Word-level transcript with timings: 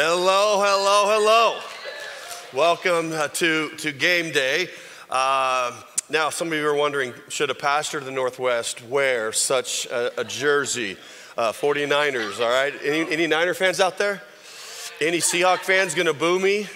Hello, 0.00 0.62
hello, 0.62 1.08
hello. 1.08 1.60
Welcome 2.54 3.10
uh, 3.10 3.26
to, 3.26 3.70
to 3.78 3.90
game 3.90 4.32
day. 4.32 4.68
Uh, 5.10 5.72
now, 6.08 6.30
some 6.30 6.46
of 6.46 6.54
you 6.54 6.64
are 6.68 6.76
wondering 6.76 7.12
should 7.26 7.50
a 7.50 7.54
pastor 7.56 7.98
of 7.98 8.04
the 8.04 8.12
Northwest 8.12 8.80
wear 8.84 9.32
such 9.32 9.86
a, 9.86 10.20
a 10.20 10.22
jersey? 10.22 10.96
Uh, 11.36 11.50
49ers, 11.50 12.38
all 12.38 12.48
right? 12.48 12.72
Any, 12.84 13.12
any 13.12 13.26
Niner 13.26 13.54
fans 13.54 13.80
out 13.80 13.98
there? 13.98 14.22
Any 15.00 15.18
Seahawk 15.18 15.64
fans 15.64 15.96
gonna 15.96 16.14
boo 16.14 16.38
me? 16.38 16.68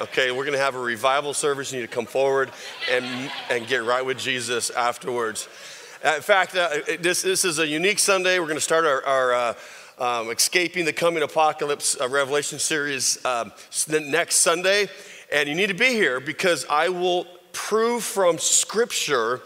Okay, 0.00 0.30
we're 0.30 0.46
gonna 0.46 0.56
have 0.56 0.76
a 0.76 0.80
revival 0.80 1.34
service. 1.34 1.70
You 1.70 1.80
need 1.80 1.90
to 1.90 1.94
come 1.94 2.06
forward 2.06 2.50
and, 2.90 3.30
and 3.50 3.66
get 3.66 3.84
right 3.84 4.02
with 4.02 4.16
Jesus 4.16 4.70
afterwards. 4.70 5.46
In 6.02 6.22
fact, 6.22 6.56
uh, 6.56 6.70
this, 7.00 7.20
this 7.20 7.44
is 7.44 7.58
a 7.58 7.66
unique 7.66 7.98
Sunday. 7.98 8.38
We're 8.38 8.48
gonna 8.48 8.60
start 8.60 8.86
our, 8.86 9.04
our 9.04 9.34
uh, 9.34 9.54
um, 9.98 10.30
Escaping 10.30 10.84
the 10.84 10.92
Coming 10.92 11.22
Apocalypse 11.22 12.00
uh, 12.00 12.08
Revelation 12.08 12.58
series 12.58 13.24
um, 13.24 13.52
next 13.88 14.36
Sunday. 14.36 14.88
And 15.32 15.48
you 15.48 15.54
need 15.54 15.68
to 15.68 15.74
be 15.74 15.90
here 15.90 16.20
because 16.20 16.64
I 16.70 16.88
will 16.88 17.26
prove 17.52 18.04
from 18.04 18.38
Scripture 18.38 19.40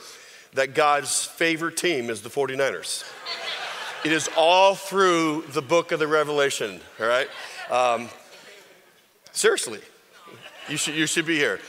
that 0.54 0.74
God's 0.74 1.24
favorite 1.24 1.76
team 1.76 2.10
is 2.10 2.22
the 2.22 2.28
49ers. 2.28 3.04
It 4.04 4.12
is 4.12 4.28
all 4.36 4.74
through 4.74 5.42
the 5.52 5.62
book 5.62 5.92
of 5.92 5.98
the 5.98 6.06
Revelation, 6.06 6.80
all 7.00 7.06
right? 7.06 7.28
Um, 7.70 8.08
seriously, 9.32 9.80
you 10.68 10.76
should, 10.76 10.94
you 10.94 11.06
should 11.06 11.26
be 11.26 11.36
here. 11.36 11.60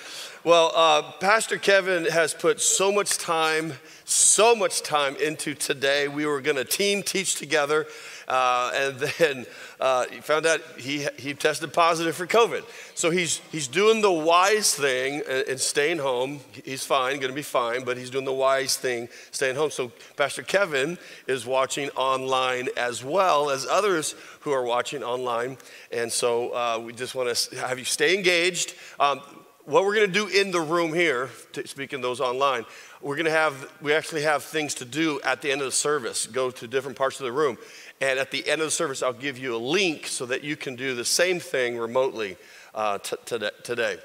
Well, 0.44 0.74
uh, 0.76 1.14
Pastor 1.22 1.58
Kevin 1.58 2.04
has 2.06 2.34
put 2.34 2.60
so 2.60 2.92
much 2.92 3.18
time, 3.18 3.74
so 4.04 4.54
much 4.54 4.82
time 4.82 5.16
into 5.16 5.54
today. 5.54 6.10
We 6.10 6.26
were 6.26 6.42
going 6.42 6.58
to 6.58 6.66
team 6.66 7.02
teach 7.02 7.36
together. 7.36 7.88
Uh, 8.34 8.72
and 8.74 9.00
then 9.20 9.46
uh, 9.80 10.06
he 10.12 10.20
found 10.20 10.48
out 10.48 10.60
he, 10.76 11.06
he 11.20 11.36
tested 11.36 11.72
positive 11.72 12.16
for 12.16 12.26
COVID. 12.26 12.64
So 12.96 13.12
he's, 13.12 13.38
he's 13.52 13.68
doing 13.68 14.02
the 14.02 14.12
wise 14.12 14.74
thing 14.74 15.22
and, 15.30 15.48
and 15.48 15.60
staying 15.60 16.00
home. 16.00 16.40
He's 16.66 16.84
fine, 16.84 17.18
going 17.18 17.30
to 17.30 17.36
be 17.36 17.44
fine, 17.44 17.84
but 17.84 17.96
he's 17.96 18.10
doing 18.10 18.26
the 18.26 18.34
wise 18.34 18.76
thing, 18.76 19.08
staying 19.30 19.56
home. 19.56 19.70
So 19.70 19.92
Pastor 20.18 20.42
Kevin 20.42 20.98
is 21.28 21.46
watching 21.46 21.92
online 21.92 22.70
as 22.76 23.04
well 23.04 23.52
as 23.52 23.68
others 23.68 24.16
who 24.40 24.52
are 24.52 24.64
watching 24.64 25.04
online. 25.04 25.58
And 25.92 26.12
so 26.12 26.56
uh, 26.56 26.82
we 26.84 26.92
just 26.92 27.14
want 27.14 27.36
to 27.36 27.56
have 27.58 27.78
you 27.78 27.86
stay 27.86 28.16
engaged. 28.16 28.74
Um, 29.00 29.22
what 29.66 29.86
we're 29.86 29.96
going 29.96 30.12
to 30.12 30.14
do 30.14 30.28
in 30.28 30.52
the 30.52 30.60
room 30.60 30.92
here, 30.92 31.30
speaking 31.66 32.02
those 32.02 32.20
online, 32.20 32.66
we're 33.02 33.16
going 33.16 33.26
to 33.26 33.32
have, 33.32 33.72
we 33.82 33.94
actually 33.94 34.24
have 34.24 34.44
things 34.44 34.76
to 34.76 34.86
do 34.86 35.22
at 35.22 35.42
the 35.42 35.52
end 35.52 35.62
of 35.62 35.66
the 35.66 35.72
service, 35.72 36.26
go 36.26 36.52
to 36.52 36.68
different 36.68 36.98
parts 36.98 37.20
of 37.20 37.26
the 37.26 37.32
room. 37.32 37.58
And 38.02 38.20
at 38.20 38.32
the 38.32 38.48
end 38.50 38.62
of 38.62 38.68
the 38.68 38.72
service, 38.72 39.02
I'll 39.02 39.14
give 39.14 39.38
you 39.38 39.56
a 39.56 39.58
link 39.58 40.08
so 40.08 40.26
that 40.26 40.44
you 40.44 40.56
can 40.56 40.76
do 40.76 40.94
the 40.96 41.06
same 41.06 41.40
thing 41.40 41.78
remotely 41.78 42.38
uh, 42.76 42.98
today. 42.98 43.98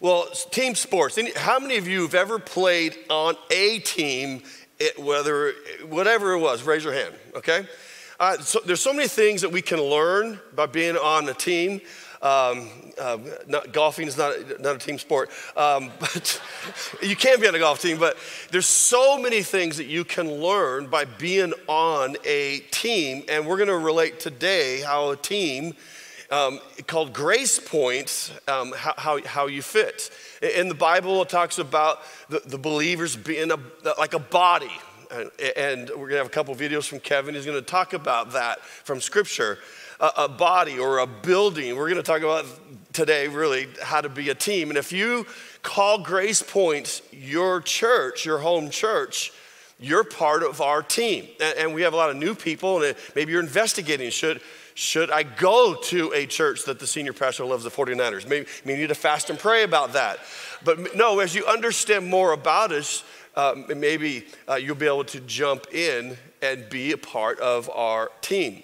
Well, 0.00 0.26
team 0.50 0.74
sports. 0.74 1.18
How 1.36 1.58
many 1.58 1.76
of 1.76 1.86
you 1.86 2.02
have 2.02 2.14
ever 2.14 2.38
played 2.38 2.96
on 3.08 3.36
a 3.50 3.78
team, 3.80 4.42
it, 4.78 4.98
whether 4.98 5.52
whatever 5.88 6.32
it 6.32 6.38
was? 6.38 6.64
Raise 6.64 6.84
your 6.84 6.92
hand. 6.92 7.14
Okay. 7.36 7.66
Uh, 8.18 8.38
so 8.38 8.60
there's 8.64 8.80
so 8.80 8.92
many 8.92 9.08
things 9.08 9.40
that 9.40 9.50
we 9.50 9.62
can 9.62 9.80
learn 9.80 10.40
by 10.54 10.66
being 10.66 10.96
on 10.96 11.28
a 11.28 11.34
team. 11.34 11.80
Um, 12.22 12.68
uh, 13.00 13.18
not, 13.48 13.72
golfing 13.72 14.06
is 14.06 14.16
not, 14.16 14.60
not 14.60 14.76
a 14.76 14.78
team 14.78 14.96
sport, 14.96 15.28
um, 15.56 15.90
but 16.00 16.40
you 17.02 17.16
can 17.16 17.40
be 17.40 17.48
on 17.48 17.54
a 17.56 17.58
golf 17.58 17.82
team. 17.82 17.98
But 17.98 18.16
there's 18.52 18.66
so 18.66 19.18
many 19.18 19.42
things 19.42 19.76
that 19.78 19.86
you 19.86 20.04
can 20.04 20.30
learn 20.30 20.86
by 20.86 21.04
being 21.04 21.52
on 21.66 22.16
a 22.24 22.60
team, 22.70 23.24
and 23.28 23.44
we're 23.44 23.56
going 23.56 23.68
to 23.68 23.76
relate 23.76 24.20
today 24.20 24.82
how 24.82 25.10
a 25.10 25.16
team 25.16 25.74
um, 26.30 26.60
called 26.86 27.12
Grace 27.12 27.58
Points, 27.58 28.32
um, 28.48 28.72
how, 28.74 28.94
how, 28.96 29.22
how, 29.24 29.46
you 29.48 29.60
fit. 29.60 30.10
In 30.40 30.68
the 30.68 30.74
Bible, 30.74 31.20
it 31.22 31.28
talks 31.28 31.58
about 31.58 32.00
the, 32.30 32.40
the 32.46 32.56
believers 32.56 33.16
being 33.16 33.50
a, 33.50 33.58
like 33.98 34.14
a 34.14 34.18
body. 34.18 34.72
And, 35.10 35.30
and 35.56 35.88
we're 35.90 36.08
going 36.08 36.12
to 36.12 36.16
have 36.18 36.26
a 36.26 36.30
couple 36.30 36.54
videos 36.54 36.88
from 36.88 37.00
Kevin. 37.00 37.34
He's 37.34 37.44
going 37.44 37.58
to 37.58 37.66
talk 37.66 37.92
about 37.92 38.32
that 38.32 38.60
from 38.60 39.00
Scripture 39.02 39.58
a, 40.02 40.24
a 40.24 40.28
body 40.28 40.78
or 40.78 40.98
a 40.98 41.06
building. 41.06 41.76
We're 41.76 41.88
going 41.88 41.96
to 41.96 42.02
talk 42.02 42.20
about 42.20 42.44
today, 42.92 43.28
really, 43.28 43.68
how 43.80 44.00
to 44.00 44.08
be 44.08 44.28
a 44.28 44.34
team. 44.34 44.68
And 44.68 44.76
if 44.76 44.92
you 44.92 45.26
call 45.62 46.02
Grace 46.02 46.42
Point 46.42 47.00
your 47.12 47.60
church, 47.60 48.26
your 48.26 48.38
home 48.38 48.68
church, 48.68 49.32
you're 49.78 50.04
part 50.04 50.42
of 50.42 50.60
our 50.60 50.82
team. 50.82 51.28
And, 51.40 51.58
and 51.58 51.74
we 51.74 51.82
have 51.82 51.94
a 51.94 51.96
lot 51.96 52.10
of 52.10 52.16
new 52.16 52.34
people, 52.34 52.82
and 52.82 52.96
maybe 53.14 53.32
you're 53.32 53.40
investigating 53.40 54.10
should, 54.10 54.40
should 54.74 55.10
I 55.10 55.22
go 55.22 55.74
to 55.74 56.12
a 56.12 56.26
church 56.26 56.64
that 56.64 56.78
the 56.78 56.86
senior 56.86 57.12
pastor 57.12 57.44
loves 57.44 57.64
the 57.64 57.70
49ers? 57.70 58.28
Maybe, 58.28 58.46
maybe 58.64 58.80
you 58.80 58.86
need 58.86 58.94
to 58.94 58.94
fast 58.94 59.30
and 59.30 59.38
pray 59.38 59.62
about 59.62 59.94
that. 59.94 60.18
But 60.64 60.96
no, 60.96 61.20
as 61.20 61.34
you 61.34 61.46
understand 61.46 62.06
more 62.06 62.32
about 62.32 62.72
us, 62.72 63.04
uh, 63.34 63.54
maybe 63.74 64.26
uh, 64.48 64.56
you'll 64.56 64.76
be 64.76 64.86
able 64.86 65.04
to 65.04 65.20
jump 65.20 65.72
in 65.72 66.18
and 66.42 66.68
be 66.68 66.92
a 66.92 66.98
part 66.98 67.38
of 67.40 67.70
our 67.70 68.10
team. 68.20 68.62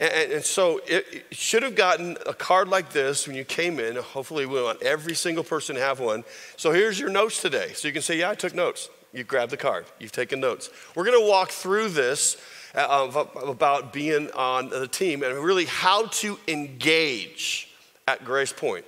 And, 0.00 0.32
and 0.32 0.44
so 0.44 0.78
it, 0.86 1.06
it, 1.12 1.24
should 1.30 1.62
have 1.62 1.76
gotten 1.76 2.16
a 2.26 2.34
card 2.34 2.68
like 2.68 2.90
this 2.90 3.26
when 3.26 3.36
you 3.36 3.44
came 3.44 3.78
in. 3.78 3.96
Hopefully, 3.96 4.46
we 4.46 4.60
want 4.60 4.82
every 4.82 5.14
single 5.14 5.44
person 5.44 5.76
to 5.76 5.82
have 5.82 6.00
one. 6.00 6.24
So 6.56 6.72
here's 6.72 6.98
your 6.98 7.10
notes 7.10 7.40
today. 7.40 7.72
So 7.74 7.86
you 7.86 7.92
can 7.92 8.02
say, 8.02 8.18
Yeah, 8.18 8.30
I 8.30 8.34
took 8.34 8.54
notes. 8.54 8.88
You 9.12 9.24
grab 9.24 9.50
the 9.50 9.56
card, 9.56 9.86
you've 9.98 10.12
taken 10.12 10.38
notes. 10.38 10.70
We're 10.94 11.04
going 11.04 11.20
to 11.20 11.28
walk 11.28 11.50
through 11.50 11.88
this 11.88 12.36
uh, 12.76 13.10
about 13.44 13.92
being 13.92 14.30
on 14.30 14.68
the 14.70 14.86
team 14.86 15.24
and 15.24 15.36
really 15.36 15.64
how 15.64 16.06
to 16.06 16.38
engage 16.46 17.68
at 18.06 18.24
Grace 18.24 18.52
Point. 18.52 18.84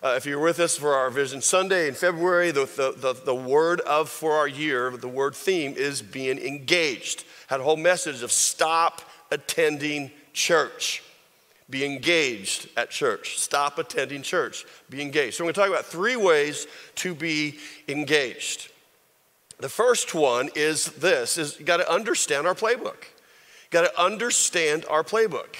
Uh, 0.00 0.14
if 0.16 0.26
you're 0.26 0.38
with 0.38 0.60
us 0.60 0.76
for 0.76 0.94
our 0.94 1.10
Vision 1.10 1.40
Sunday 1.40 1.88
in 1.88 1.94
February, 1.94 2.52
the, 2.52 2.66
the, 2.66 2.94
the, 2.96 3.20
the, 3.24 3.34
word 3.34 3.80
of 3.80 4.08
for 4.08 4.34
our 4.34 4.46
year, 4.46 4.90
the 4.96 5.08
word 5.08 5.34
theme 5.34 5.74
is 5.76 6.02
being 6.02 6.38
engaged. 6.38 7.24
Had 7.48 7.60
a 7.60 7.64
whole 7.64 7.76
message 7.76 8.22
of 8.22 8.30
stop 8.30 9.00
attending 9.30 10.12
church. 10.34 11.02
Be 11.70 11.86
engaged 11.86 12.68
at 12.76 12.90
church. 12.90 13.38
Stop 13.38 13.78
attending 13.78 14.20
church. 14.20 14.66
Be 14.90 15.00
engaged. 15.00 15.36
So, 15.36 15.44
we're 15.44 15.52
going 15.52 15.54
to 15.54 15.60
talk 15.60 15.70
about 15.70 15.86
three 15.86 16.16
ways 16.16 16.66
to 16.96 17.14
be 17.14 17.58
engaged. 17.88 18.70
The 19.60 19.70
first 19.70 20.14
one 20.14 20.50
is 20.54 20.86
this 20.86 21.38
is 21.38 21.58
you 21.58 21.64
got 21.64 21.78
to 21.78 21.90
understand 21.90 22.46
our 22.46 22.54
playbook. 22.54 23.04
You 23.04 23.70
got 23.70 23.82
to 23.82 24.00
understand 24.00 24.84
our 24.90 25.02
playbook. 25.02 25.56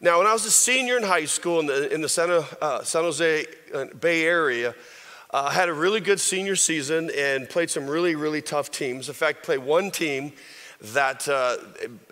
Now, 0.00 0.18
when 0.18 0.26
I 0.26 0.32
was 0.32 0.44
a 0.46 0.50
senior 0.50 0.96
in 0.96 1.04
high 1.04 1.26
school 1.26 1.60
in 1.60 1.66
the, 1.66 1.94
in 1.94 2.00
the 2.00 2.08
San, 2.08 2.28
uh, 2.60 2.82
San 2.82 3.04
Jose 3.04 3.46
uh, 3.72 3.84
Bay 4.00 4.24
Area, 4.24 4.74
uh, 5.30 5.48
had 5.48 5.68
a 5.68 5.72
really 5.72 6.00
good 6.00 6.18
senior 6.18 6.56
season 6.56 7.08
and 7.16 7.48
played 7.48 7.70
some 7.70 7.86
really, 7.86 8.16
really 8.16 8.42
tough 8.42 8.70
teams. 8.70 9.08
In 9.08 9.14
fact, 9.14 9.44
played 9.44 9.60
one 9.60 9.92
team 9.92 10.32
that 10.82 11.28
uh, 11.28 11.56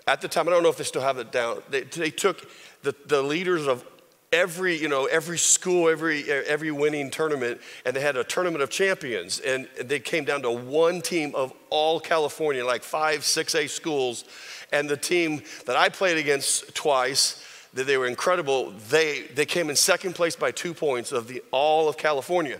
at 0.07 0.21
the 0.21 0.27
time, 0.27 0.47
I 0.47 0.51
don't 0.51 0.63
know 0.63 0.69
if 0.69 0.77
they 0.77 0.83
still 0.83 1.01
have 1.01 1.17
it 1.17 1.31
down, 1.31 1.61
they, 1.69 1.81
they 1.81 2.09
took 2.09 2.49
the, 2.83 2.95
the 3.05 3.21
leaders 3.21 3.67
of 3.67 3.85
every 4.33 4.77
you 4.81 4.87
know 4.87 5.07
every 5.07 5.37
school 5.37 5.89
every 5.89 6.31
every 6.31 6.71
winning 6.71 7.11
tournament 7.11 7.59
and 7.85 7.93
they 7.93 7.99
had 7.99 8.15
a 8.15 8.23
tournament 8.23 8.63
of 8.63 8.69
champions 8.69 9.39
and 9.39 9.67
they 9.83 9.99
came 9.99 10.23
down 10.23 10.41
to 10.41 10.49
one 10.49 11.01
team 11.01 11.35
of 11.35 11.51
all 11.69 11.99
california 11.99 12.65
like 12.65 12.81
five 12.81 13.25
six 13.25 13.53
a 13.55 13.67
schools 13.67 14.23
and 14.71 14.89
the 14.89 14.95
team 14.95 15.41
that 15.65 15.75
i 15.75 15.89
played 15.89 16.15
against 16.15 16.73
twice 16.73 17.45
that 17.73 17.85
they 17.85 17.97
were 17.97 18.07
incredible. 18.07 18.71
They 18.89 19.23
they 19.33 19.45
came 19.45 19.69
in 19.69 19.75
second 19.75 20.13
place 20.13 20.35
by 20.35 20.51
two 20.51 20.73
points 20.73 21.11
of 21.11 21.27
the 21.27 21.41
all 21.51 21.87
of 21.87 21.97
california 21.97 22.59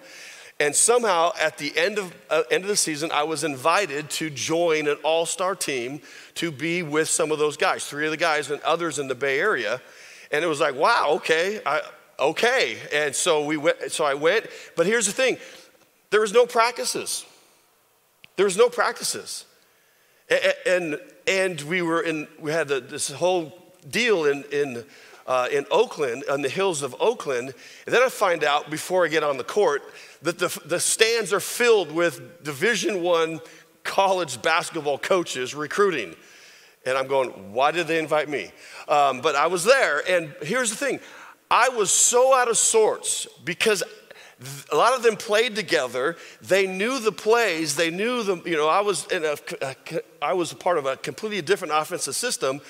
and 0.61 0.75
somehow, 0.75 1.31
at 1.41 1.57
the 1.57 1.75
end 1.75 1.97
of, 1.97 2.13
uh, 2.29 2.43
end 2.51 2.63
of 2.63 2.67
the 2.67 2.75
season, 2.75 3.11
I 3.11 3.23
was 3.23 3.43
invited 3.43 4.11
to 4.11 4.29
join 4.29 4.87
an 4.87 4.97
all 5.03 5.25
star 5.25 5.55
team 5.55 6.01
to 6.35 6.51
be 6.51 6.83
with 6.83 7.09
some 7.09 7.31
of 7.31 7.39
those 7.39 7.57
guys, 7.57 7.87
three 7.87 8.05
of 8.05 8.11
the 8.11 8.17
guys 8.17 8.51
and 8.51 8.61
others 8.61 8.99
in 8.99 9.07
the 9.07 9.15
Bay 9.15 9.39
Area. 9.39 9.81
And 10.31 10.43
it 10.45 10.47
was 10.47 10.59
like, 10.59 10.75
wow, 10.75 11.13
okay, 11.13 11.61
I, 11.65 11.81
okay. 12.19 12.77
And 12.93 13.15
so, 13.15 13.43
we 13.43 13.57
went, 13.57 13.91
so 13.91 14.05
I 14.05 14.13
went. 14.13 14.45
But 14.75 14.85
here's 14.85 15.07
the 15.07 15.11
thing 15.11 15.39
there 16.11 16.21
was 16.21 16.31
no 16.31 16.45
practices. 16.45 17.25
There 18.35 18.45
was 18.45 18.55
no 18.55 18.69
practices. 18.69 19.45
And, 20.29 20.53
and, 20.67 20.99
and 21.25 21.61
we 21.61 21.81
were 21.81 22.03
in, 22.03 22.27
we 22.39 22.51
had 22.51 22.67
the, 22.67 22.81
this 22.81 23.09
whole 23.09 23.51
deal 23.89 24.25
in, 24.25 24.43
in, 24.51 24.85
uh, 25.25 25.47
in 25.51 25.65
Oakland, 25.71 26.23
on 26.29 26.43
the 26.43 26.49
hills 26.49 26.83
of 26.83 26.95
Oakland. 26.99 27.51
And 27.87 27.95
then 27.95 28.03
I 28.03 28.09
find 28.09 28.43
out 28.43 28.69
before 28.69 29.05
I 29.05 29.07
get 29.07 29.23
on 29.23 29.37
the 29.37 29.43
court 29.43 29.81
that 30.21 30.39
the, 30.39 30.61
the 30.65 30.79
stands 30.79 31.33
are 31.33 31.39
filled 31.39 31.91
with 31.91 32.43
Division 32.43 33.01
One 33.01 33.39
college 33.83 34.41
basketball 34.41 34.97
coaches 34.97 35.55
recruiting. 35.55 36.15
And 36.85 36.97
I'm 36.97 37.07
going, 37.07 37.53
why 37.53 37.71
did 37.71 37.87
they 37.87 37.99
invite 37.99 38.29
me? 38.29 38.51
Um, 38.87 39.21
but 39.21 39.35
I 39.35 39.47
was 39.47 39.63
there, 39.63 40.01
and 40.09 40.33
here's 40.41 40.69
the 40.69 40.75
thing 40.75 40.99
I 41.49 41.69
was 41.69 41.91
so 41.91 42.35
out 42.35 42.49
of 42.49 42.57
sorts 42.57 43.27
because 43.43 43.83
a 44.71 44.75
lot 44.75 44.95
of 44.95 45.03
them 45.03 45.15
played 45.15 45.55
together. 45.55 46.17
They 46.41 46.65
knew 46.65 46.99
the 46.99 47.11
plays. 47.11 47.75
They 47.75 47.91
knew 47.91 48.23
the, 48.23 48.41
you 48.45 48.55
know, 48.55 48.67
I 48.67 48.81
was 48.81 49.05
in 49.07 49.23
a, 49.23 49.37
a 49.61 49.75
I 50.21 50.33
was 50.33 50.53
part 50.53 50.77
of 50.77 50.85
a 50.85 50.97
completely 50.97 51.41
different 51.41 51.73
offensive 51.75 52.15
system. 52.15 52.61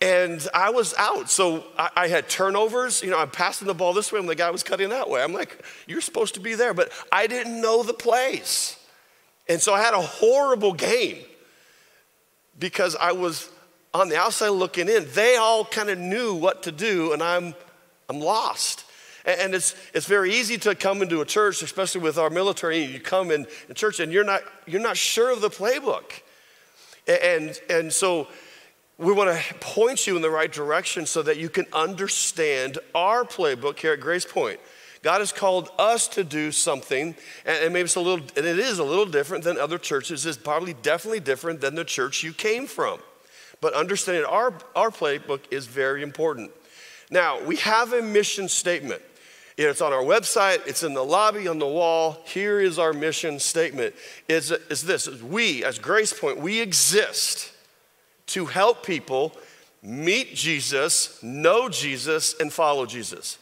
And 0.00 0.46
I 0.54 0.70
was 0.70 0.94
out. 0.96 1.28
So 1.28 1.64
I, 1.76 1.90
I, 1.94 2.08
had 2.08 2.28
turnovers. 2.28 3.02
You 3.02 3.10
know, 3.10 3.18
I'm 3.18 3.30
passing 3.30 3.66
the 3.66 3.74
ball 3.74 3.92
this 3.92 4.10
way 4.10 4.18
and 4.18 4.28
the 4.28 4.34
guy 4.34 4.50
was 4.50 4.62
cutting 4.62 4.88
that 4.88 5.10
way. 5.10 5.22
I'm 5.22 5.34
like, 5.34 5.62
you're 5.86 6.00
supposed 6.00 6.34
to 6.34 6.40
be 6.40 6.54
there. 6.54 6.72
But 6.72 6.90
I 7.12 7.26
didn't 7.26 7.60
know 7.60 7.82
the 7.82 7.92
plays. 7.92 8.78
And 9.48 9.60
so 9.60 9.74
I 9.74 9.82
had 9.82 9.92
a 9.92 10.00
horrible 10.00 10.72
game 10.72 11.18
because 12.58 12.96
I 12.96 13.12
was 13.12 13.50
on 13.92 14.08
the 14.08 14.16
outside 14.16 14.50
looking 14.50 14.88
in. 14.88 15.06
They 15.12 15.36
all 15.36 15.64
kind 15.64 15.90
of 15.90 15.98
knew 15.98 16.34
what 16.34 16.62
to 16.64 16.72
do, 16.72 17.12
and 17.12 17.22
I'm, 17.22 17.54
I'm 18.08 18.20
lost. 18.20 18.84
And 19.24 19.54
it's, 19.54 19.74
it's 19.92 20.06
very 20.06 20.32
easy 20.32 20.56
to 20.58 20.74
come 20.74 21.02
into 21.02 21.20
a 21.20 21.26
church, 21.26 21.62
especially 21.62 22.00
with 22.00 22.16
our 22.16 22.30
military. 22.30 22.84
You 22.84 23.00
come 23.00 23.30
in, 23.30 23.46
in 23.68 23.74
church 23.74 24.00
and 24.00 24.10
you're 24.12 24.24
not, 24.24 24.42
you're 24.66 24.80
not 24.80 24.96
sure 24.96 25.30
of 25.30 25.42
the 25.42 25.50
playbook. 25.50 26.12
And, 27.06 27.60
and 27.68 27.92
so 27.92 28.28
we 29.00 29.14
want 29.14 29.34
to 29.34 29.54
point 29.54 30.06
you 30.06 30.14
in 30.14 30.20
the 30.20 30.30
right 30.30 30.52
direction 30.52 31.06
so 31.06 31.22
that 31.22 31.38
you 31.38 31.48
can 31.48 31.66
understand 31.72 32.78
our 32.94 33.24
playbook 33.24 33.78
here 33.78 33.94
at 33.94 34.00
Grace 34.00 34.26
Point. 34.26 34.60
God 35.02 35.20
has 35.20 35.32
called 35.32 35.70
us 35.78 36.06
to 36.08 36.22
do 36.22 36.52
something, 36.52 37.14
and 37.46 37.72
maybe 37.72 37.86
it's 37.86 37.96
a 37.96 38.00
little, 38.00 38.26
and 38.36 38.44
it 38.44 38.58
is 38.58 38.78
a 38.78 38.84
little 38.84 39.06
different 39.06 39.42
than 39.42 39.56
other 39.56 39.78
churches. 39.78 40.26
It's 40.26 40.36
probably 40.36 40.74
definitely 40.74 41.20
different 41.20 41.62
than 41.62 41.74
the 41.74 41.84
church 41.84 42.22
you 42.22 42.34
came 42.34 42.66
from. 42.66 43.00
But 43.62 43.72
understanding 43.72 44.26
our, 44.26 44.52
our 44.76 44.90
playbook 44.90 45.40
is 45.50 45.66
very 45.66 46.02
important. 46.02 46.50
Now, 47.10 47.42
we 47.42 47.56
have 47.56 47.94
a 47.94 48.02
mission 48.02 48.48
statement. 48.48 49.00
It's 49.56 49.80
on 49.80 49.94
our 49.94 50.02
website, 50.02 50.66
it's 50.66 50.82
in 50.82 50.92
the 50.92 51.04
lobby 51.04 51.48
on 51.48 51.58
the 51.58 51.66
wall. 51.66 52.18
Here 52.26 52.60
is 52.60 52.78
our 52.78 52.92
mission 52.92 53.38
statement. 53.38 53.94
Is, 54.28 54.50
is 54.50 54.82
this 54.82 55.08
we, 55.22 55.64
as 55.64 55.78
Grace 55.78 56.12
Point, 56.12 56.38
we 56.38 56.60
exist 56.60 57.52
to 58.30 58.46
help 58.46 58.84
people 58.84 59.36
meet 59.82 60.34
Jesus, 60.34 61.22
know 61.22 61.68
Jesus, 61.68 62.34
and 62.38 62.52
follow 62.52 62.86
Jesus. 62.86 63.38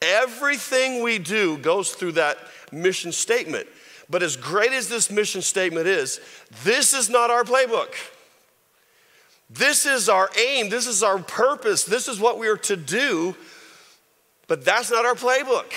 Everything 0.00 1.02
we 1.02 1.18
do 1.18 1.58
goes 1.58 1.92
through 1.92 2.12
that 2.12 2.38
mission 2.72 3.12
statement. 3.12 3.66
But 4.10 4.22
as 4.22 4.36
great 4.36 4.72
as 4.72 4.88
this 4.88 5.10
mission 5.10 5.42
statement 5.42 5.86
is, 5.86 6.20
this 6.64 6.92
is 6.92 7.08
not 7.08 7.30
our 7.30 7.44
playbook. 7.44 7.94
This 9.48 9.86
is 9.86 10.08
our 10.08 10.30
aim, 10.38 10.70
this 10.70 10.86
is 10.86 11.02
our 11.02 11.18
purpose, 11.18 11.84
this 11.84 12.08
is 12.08 12.18
what 12.18 12.38
we 12.38 12.48
are 12.48 12.56
to 12.58 12.76
do 12.76 13.36
but 14.52 14.66
that's 14.66 14.90
not 14.90 15.06
our 15.06 15.14
playbook. 15.14 15.72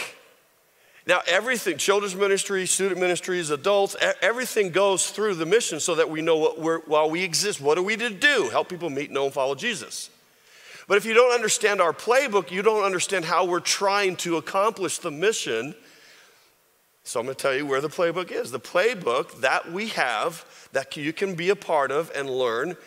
Now, 1.07 1.21
everything, 1.27 1.77
children's 1.77 2.15
ministry, 2.15 2.65
student 2.65 2.99
ministries, 2.99 3.51
adults, 3.51 3.95
everything 4.21 4.71
goes 4.71 5.11
through 5.11 5.35
the 5.35 5.45
mission 5.45 5.79
so 5.79 5.95
that 5.95 6.09
we 6.09 6.21
know 6.21 6.37
what 6.37 6.59
we're, 6.59 6.79
while 6.79 7.09
we 7.11 7.23
exist, 7.23 7.61
what 7.61 7.77
are 7.77 7.83
we 7.83 7.95
to 7.95 8.09
do? 8.09 8.49
Help 8.51 8.69
people 8.69 8.89
meet, 8.89 9.11
know, 9.11 9.25
and 9.25 9.33
follow 9.33 9.53
Jesus. 9.53 10.09
But 10.87 10.97
if 10.97 11.05
you 11.05 11.13
don't 11.13 11.31
understand 11.31 11.79
our 11.79 11.93
playbook, 11.93 12.49
you 12.49 12.63
don't 12.63 12.83
understand 12.83 13.25
how 13.25 13.45
we're 13.45 13.59
trying 13.59 14.15
to 14.17 14.37
accomplish 14.37 14.97
the 14.97 15.11
mission. 15.11 15.75
So 17.03 17.19
I'm 17.19 17.27
going 17.27 17.35
to 17.35 17.41
tell 17.41 17.55
you 17.55 17.67
where 17.67 17.81
the 17.81 17.89
playbook 17.89 18.31
is. 18.31 18.49
The 18.49 18.59
playbook 18.59 19.41
that 19.41 19.71
we 19.71 19.89
have, 19.89 20.43
that 20.73 20.97
you 20.97 21.13
can 21.13 21.35
be 21.35 21.49
a 21.49 21.55
part 21.55 21.91
of 21.91 22.11
and 22.15 22.27
learn, 22.29 22.77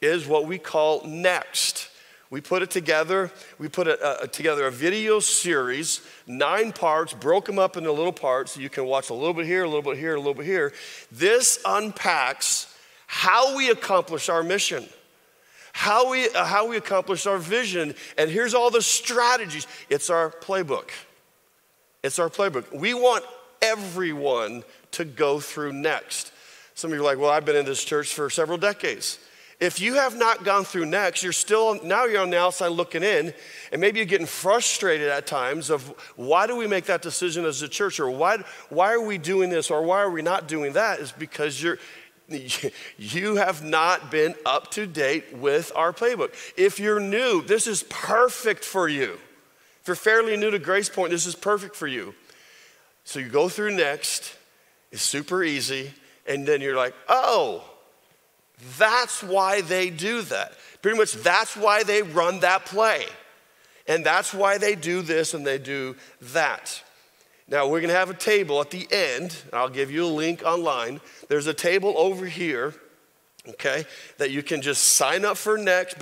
is 0.00 0.26
what 0.26 0.46
we 0.46 0.58
call 0.58 1.02
NEXT. 1.04 1.90
We 2.28 2.40
put 2.40 2.62
it 2.62 2.70
together. 2.70 3.30
We 3.58 3.68
put 3.68 3.86
a, 3.86 4.22
a, 4.22 4.28
together 4.28 4.66
a 4.66 4.70
video 4.70 5.20
series, 5.20 6.00
nine 6.26 6.72
parts, 6.72 7.12
broke 7.12 7.46
them 7.46 7.58
up 7.58 7.76
into 7.76 7.92
little 7.92 8.12
parts 8.12 8.52
so 8.52 8.60
you 8.60 8.68
can 8.68 8.84
watch 8.84 9.10
a 9.10 9.14
little 9.14 9.34
bit 9.34 9.46
here, 9.46 9.62
a 9.62 9.68
little 9.68 9.82
bit 9.82 9.96
here, 9.96 10.14
a 10.14 10.18
little 10.18 10.34
bit 10.34 10.46
here. 10.46 10.72
This 11.12 11.60
unpacks 11.64 12.72
how 13.06 13.56
we 13.56 13.70
accomplish 13.70 14.28
our 14.28 14.42
mission, 14.42 14.84
how 15.72 16.10
we, 16.10 16.28
uh, 16.30 16.44
how 16.44 16.66
we 16.66 16.76
accomplish 16.76 17.26
our 17.26 17.38
vision. 17.38 17.94
And 18.18 18.28
here's 18.28 18.54
all 18.54 18.70
the 18.70 18.82
strategies. 18.82 19.68
It's 19.88 20.10
our 20.10 20.30
playbook. 20.30 20.90
It's 22.02 22.18
our 22.18 22.28
playbook. 22.28 22.74
We 22.74 22.94
want 22.94 23.24
everyone 23.62 24.64
to 24.92 25.04
go 25.04 25.38
through 25.38 25.74
next. 25.74 26.32
Some 26.74 26.90
of 26.90 26.96
you 26.96 27.02
are 27.02 27.04
like, 27.04 27.18
well, 27.18 27.30
I've 27.30 27.44
been 27.44 27.56
in 27.56 27.64
this 27.64 27.84
church 27.84 28.12
for 28.12 28.28
several 28.30 28.58
decades. 28.58 29.18
If 29.58 29.80
you 29.80 29.94
have 29.94 30.16
not 30.16 30.44
gone 30.44 30.64
through 30.64 30.86
next, 30.86 31.22
you're 31.22 31.32
still, 31.32 31.82
now 31.82 32.04
you're 32.04 32.20
on 32.20 32.28
the 32.28 32.38
outside 32.38 32.68
looking 32.68 33.02
in, 33.02 33.32
and 33.72 33.80
maybe 33.80 33.98
you're 33.98 34.06
getting 34.06 34.26
frustrated 34.26 35.08
at 35.08 35.26
times 35.26 35.70
of 35.70 35.88
why 36.16 36.46
do 36.46 36.56
we 36.56 36.66
make 36.66 36.84
that 36.86 37.00
decision 37.00 37.46
as 37.46 37.62
a 37.62 37.68
church, 37.68 37.98
or 37.98 38.10
why, 38.10 38.44
why 38.68 38.92
are 38.92 39.00
we 39.00 39.16
doing 39.16 39.48
this, 39.48 39.70
or 39.70 39.82
why 39.82 40.00
are 40.00 40.10
we 40.10 40.20
not 40.20 40.46
doing 40.46 40.74
that, 40.74 41.00
is 41.00 41.10
because 41.10 41.62
you're, 41.62 41.78
you 42.98 43.36
have 43.36 43.64
not 43.64 44.10
been 44.10 44.34
up 44.44 44.70
to 44.72 44.86
date 44.86 45.34
with 45.34 45.72
our 45.74 45.92
playbook. 45.92 46.34
If 46.58 46.78
you're 46.78 47.00
new, 47.00 47.42
this 47.42 47.66
is 47.66 47.82
perfect 47.84 48.62
for 48.62 48.88
you. 48.88 49.18
If 49.80 49.88
you're 49.88 49.96
fairly 49.96 50.36
new 50.36 50.50
to 50.50 50.58
Grace 50.58 50.90
Point, 50.90 51.12
this 51.12 51.24
is 51.24 51.34
perfect 51.34 51.76
for 51.76 51.86
you. 51.86 52.14
So 53.04 53.20
you 53.20 53.28
go 53.30 53.48
through 53.48 53.76
next, 53.76 54.36
it's 54.92 55.00
super 55.00 55.42
easy, 55.42 55.92
and 56.26 56.46
then 56.46 56.60
you're 56.60 56.76
like, 56.76 56.92
oh, 57.08 57.64
that's 58.78 59.22
why 59.22 59.60
they 59.60 59.90
do 59.90 60.22
that. 60.22 60.52
Pretty 60.82 60.98
much 60.98 61.12
that's 61.12 61.56
why 61.56 61.82
they 61.82 62.02
run 62.02 62.40
that 62.40 62.64
play. 62.64 63.04
And 63.88 64.04
that's 64.04 64.34
why 64.34 64.58
they 64.58 64.74
do 64.74 65.02
this 65.02 65.34
and 65.34 65.46
they 65.46 65.58
do 65.58 65.96
that. 66.20 66.82
Now, 67.48 67.68
we're 67.68 67.80
going 67.80 67.92
to 67.92 67.98
have 67.98 68.10
a 68.10 68.14
table 68.14 68.60
at 68.60 68.70
the 68.70 68.88
end. 68.90 69.36
I'll 69.52 69.68
give 69.68 69.90
you 69.90 70.04
a 70.04 70.08
link 70.08 70.42
online. 70.44 71.00
There's 71.28 71.46
a 71.46 71.54
table 71.54 71.94
over 71.96 72.26
here, 72.26 72.74
okay, 73.48 73.84
that 74.18 74.32
you 74.32 74.42
can 74.42 74.60
just 74.62 74.82
sign 74.82 75.24
up 75.24 75.36
for 75.36 75.56
next. 75.56 75.96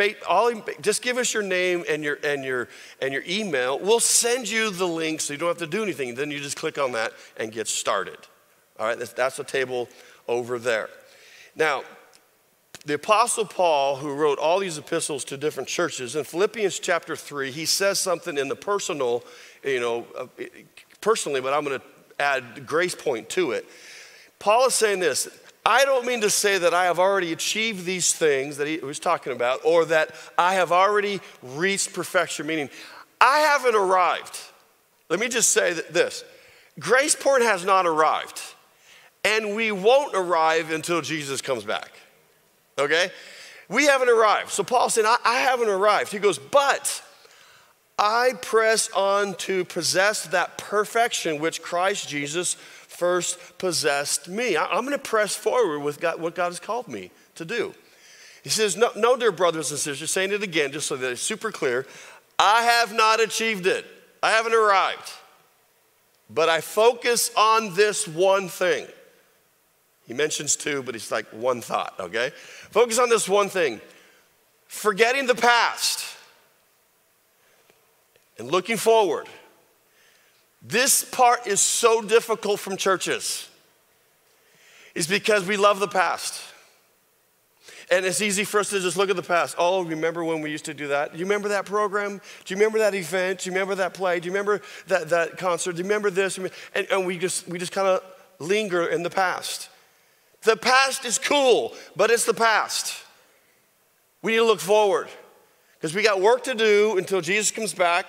Just 0.80 1.02
give 1.02 1.18
us 1.18 1.34
your 1.34 1.42
name 1.42 1.84
and 1.86 2.02
your, 2.02 2.18
and, 2.24 2.42
your, 2.42 2.68
and 3.02 3.12
your 3.12 3.22
email. 3.28 3.78
We'll 3.78 4.00
send 4.00 4.48
you 4.48 4.70
the 4.70 4.88
link 4.88 5.20
so 5.20 5.34
you 5.34 5.38
don't 5.38 5.48
have 5.48 5.58
to 5.58 5.66
do 5.66 5.82
anything. 5.82 6.14
Then 6.14 6.30
you 6.30 6.40
just 6.40 6.56
click 6.56 6.78
on 6.78 6.92
that 6.92 7.12
and 7.36 7.52
get 7.52 7.68
started. 7.68 8.18
All 8.78 8.86
right, 8.86 8.98
that's, 8.98 9.12
that's 9.12 9.36
the 9.36 9.44
table 9.44 9.90
over 10.26 10.58
there. 10.58 10.88
Now, 11.54 11.82
the 12.86 12.94
Apostle 12.94 13.46
Paul, 13.46 13.96
who 13.96 14.12
wrote 14.12 14.38
all 14.38 14.58
these 14.58 14.76
epistles 14.76 15.24
to 15.26 15.36
different 15.36 15.68
churches, 15.68 16.16
in 16.16 16.24
Philippians 16.24 16.78
chapter 16.78 17.16
3, 17.16 17.50
he 17.50 17.64
says 17.64 17.98
something 17.98 18.36
in 18.36 18.48
the 18.48 18.56
personal, 18.56 19.24
you 19.64 19.80
know, 19.80 20.06
uh, 20.16 20.26
personally, 21.00 21.40
but 21.40 21.54
I'm 21.54 21.64
going 21.64 21.80
to 21.80 21.86
add 22.20 22.66
grace 22.66 22.94
point 22.94 23.30
to 23.30 23.52
it. 23.52 23.66
Paul 24.38 24.66
is 24.66 24.74
saying 24.74 25.00
this 25.00 25.28
I 25.64 25.86
don't 25.86 26.04
mean 26.04 26.20
to 26.20 26.30
say 26.30 26.58
that 26.58 26.74
I 26.74 26.84
have 26.84 26.98
already 26.98 27.32
achieved 27.32 27.86
these 27.86 28.12
things 28.12 28.58
that 28.58 28.66
he 28.66 28.76
was 28.78 28.98
talking 28.98 29.32
about, 29.32 29.64
or 29.64 29.86
that 29.86 30.14
I 30.36 30.54
have 30.54 30.70
already 30.70 31.20
reached 31.42 31.94
perfection, 31.94 32.46
meaning 32.46 32.68
I 33.18 33.38
haven't 33.38 33.74
arrived. 33.74 34.38
Let 35.08 35.20
me 35.20 35.28
just 35.28 35.50
say 35.50 35.72
this 35.72 36.22
Grace 36.78 37.16
Point 37.16 37.44
has 37.44 37.64
not 37.64 37.86
arrived, 37.86 38.42
and 39.24 39.56
we 39.56 39.72
won't 39.72 40.14
arrive 40.14 40.70
until 40.70 41.00
Jesus 41.00 41.40
comes 41.40 41.64
back 41.64 41.90
okay? 42.78 43.10
We 43.68 43.86
haven't 43.86 44.08
arrived. 44.08 44.50
So 44.50 44.62
Paul 44.62 44.90
said, 44.90 45.04
I, 45.04 45.16
I 45.24 45.38
haven't 45.40 45.68
arrived. 45.68 46.12
He 46.12 46.18
goes, 46.18 46.38
but 46.38 47.02
I 47.98 48.32
press 48.42 48.90
on 48.92 49.34
to 49.36 49.64
possess 49.64 50.26
that 50.28 50.58
perfection 50.58 51.40
which 51.40 51.62
Christ 51.62 52.08
Jesus 52.08 52.54
first 52.54 53.58
possessed 53.58 54.28
me. 54.28 54.56
I, 54.56 54.76
am 54.76 54.84
going 54.84 54.92
to 54.92 54.98
press 54.98 55.34
forward 55.34 55.80
with 55.80 56.00
God, 56.00 56.20
what 56.20 56.34
God 56.34 56.46
has 56.46 56.60
called 56.60 56.88
me 56.88 57.10
to 57.36 57.44
do. 57.44 57.74
He 58.42 58.50
says, 58.50 58.76
no, 58.76 58.90
no, 58.94 59.16
dear 59.16 59.32
brothers 59.32 59.70
and 59.70 59.80
sisters, 59.80 60.10
saying 60.10 60.32
it 60.32 60.42
again 60.42 60.70
just 60.70 60.86
so 60.86 60.96
that 60.96 61.10
it's 61.10 61.22
super 61.22 61.50
clear. 61.50 61.86
I 62.38 62.62
have 62.62 62.92
not 62.92 63.20
achieved 63.20 63.66
it. 63.66 63.86
I 64.22 64.30
haven't 64.30 64.54
arrived. 64.54 65.10
But 66.28 66.48
I 66.48 66.60
focus 66.60 67.30
on 67.36 67.74
this 67.74 68.08
one 68.08 68.48
thing. 68.48 68.86
He 70.06 70.14
mentions 70.14 70.56
two, 70.56 70.82
but 70.82 70.94
it's 70.94 71.10
like 71.10 71.26
one 71.28 71.60
thought, 71.60 71.94
okay? 71.98 72.30
Focus 72.70 72.98
on 72.98 73.08
this 73.08 73.28
one 73.28 73.48
thing 73.48 73.80
forgetting 74.66 75.26
the 75.26 75.34
past 75.34 76.04
and 78.38 78.50
looking 78.50 78.76
forward. 78.76 79.28
This 80.60 81.04
part 81.04 81.46
is 81.46 81.60
so 81.60 82.02
difficult 82.02 82.58
from 82.58 82.76
churches, 82.76 83.48
is 84.94 85.06
because 85.06 85.46
we 85.46 85.56
love 85.56 85.78
the 85.78 85.88
past. 85.88 86.42
And 87.90 88.06
it's 88.06 88.22
easy 88.22 88.44
for 88.44 88.60
us 88.60 88.70
to 88.70 88.80
just 88.80 88.96
look 88.96 89.10
at 89.10 89.16
the 89.16 89.22
past. 89.22 89.56
Oh, 89.58 89.84
remember 89.84 90.24
when 90.24 90.40
we 90.40 90.50
used 90.50 90.64
to 90.64 90.74
do 90.74 90.88
that? 90.88 91.12
Do 91.12 91.18
you 91.18 91.26
remember 91.26 91.48
that 91.50 91.66
program? 91.66 92.20
Do 92.44 92.54
you 92.54 92.56
remember 92.56 92.78
that 92.78 92.94
event? 92.94 93.40
Do 93.40 93.50
you 93.50 93.54
remember 93.54 93.74
that 93.74 93.92
play? 93.92 94.20
Do 94.20 94.26
you 94.26 94.32
remember 94.32 94.62
that, 94.86 95.10
that 95.10 95.36
concert? 95.36 95.72
Do 95.72 95.78
you 95.78 95.84
remember 95.84 96.08
this? 96.10 96.38
And, 96.38 96.50
and 96.90 97.06
we 97.06 97.18
just, 97.18 97.46
we 97.46 97.58
just 97.58 97.72
kind 97.72 97.86
of 97.86 98.02
linger 98.38 98.86
in 98.86 99.02
the 99.02 99.10
past. 99.10 99.68
The 100.44 100.56
past 100.56 101.04
is 101.04 101.18
cool, 101.18 101.74
but 101.96 102.10
it's 102.10 102.24
the 102.24 102.34
past. 102.34 102.94
We 104.22 104.32
need 104.32 104.38
to 104.38 104.44
look 104.44 104.60
forward 104.60 105.08
because 105.74 105.94
we 105.94 106.02
got 106.02 106.20
work 106.20 106.44
to 106.44 106.54
do 106.54 106.96
until 106.98 107.20
Jesus 107.20 107.50
comes 107.50 107.74
back. 107.74 108.08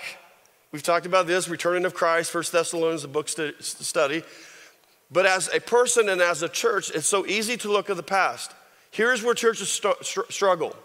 We've 0.71 0.83
talked 0.83 1.05
about 1.05 1.27
this, 1.27 1.47
returning 1.47 1.85
of 1.85 1.93
Christ, 1.93 2.31
First 2.31 2.51
Thessalonians, 2.51 3.01
the 3.03 3.07
book 3.07 3.29
study. 3.29 4.23
But 5.11 5.25
as 5.25 5.49
a 5.53 5.61
person 5.61 6.09
and 6.09 6.21
as 6.21 6.41
a 6.41 6.49
church, 6.49 6.91
it's 6.93 7.07
so 7.07 7.25
easy 7.25 7.55
to 7.57 7.71
look 7.71 7.89
at 7.89 7.95
the 7.95 8.03
past. 8.03 8.51
Here's 8.91 9.23
where 9.23 9.33
churches 9.33 9.69
st- 9.69 10.03
struggle 10.29 10.75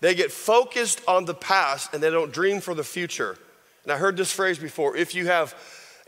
They 0.00 0.14
get 0.14 0.32
focused 0.32 1.02
on 1.08 1.24
the 1.24 1.34
past 1.34 1.92
and 1.92 2.02
they 2.02 2.10
don't 2.10 2.32
dream 2.32 2.60
for 2.60 2.74
the 2.74 2.84
future. 2.84 3.36
And 3.82 3.92
I 3.92 3.96
heard 3.96 4.16
this 4.16 4.32
phrase 4.32 4.58
before 4.58 4.96
if 4.96 5.14
you 5.14 5.26
have 5.26 5.54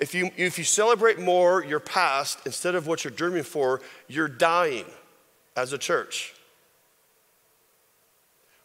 if 0.02 0.16
you, 0.16 0.32
if 0.37 0.59
you 0.59 0.64
celebrate 0.64 1.21
more 1.21 1.64
your 1.64 1.78
past 1.78 2.40
instead 2.44 2.75
of 2.75 2.88
what 2.88 3.04
you're 3.04 3.12
dreaming 3.12 3.44
for, 3.44 3.80
you're 4.09 4.26
dying 4.26 4.85
as 5.56 5.73
a 5.73 5.78
church. 5.78 6.35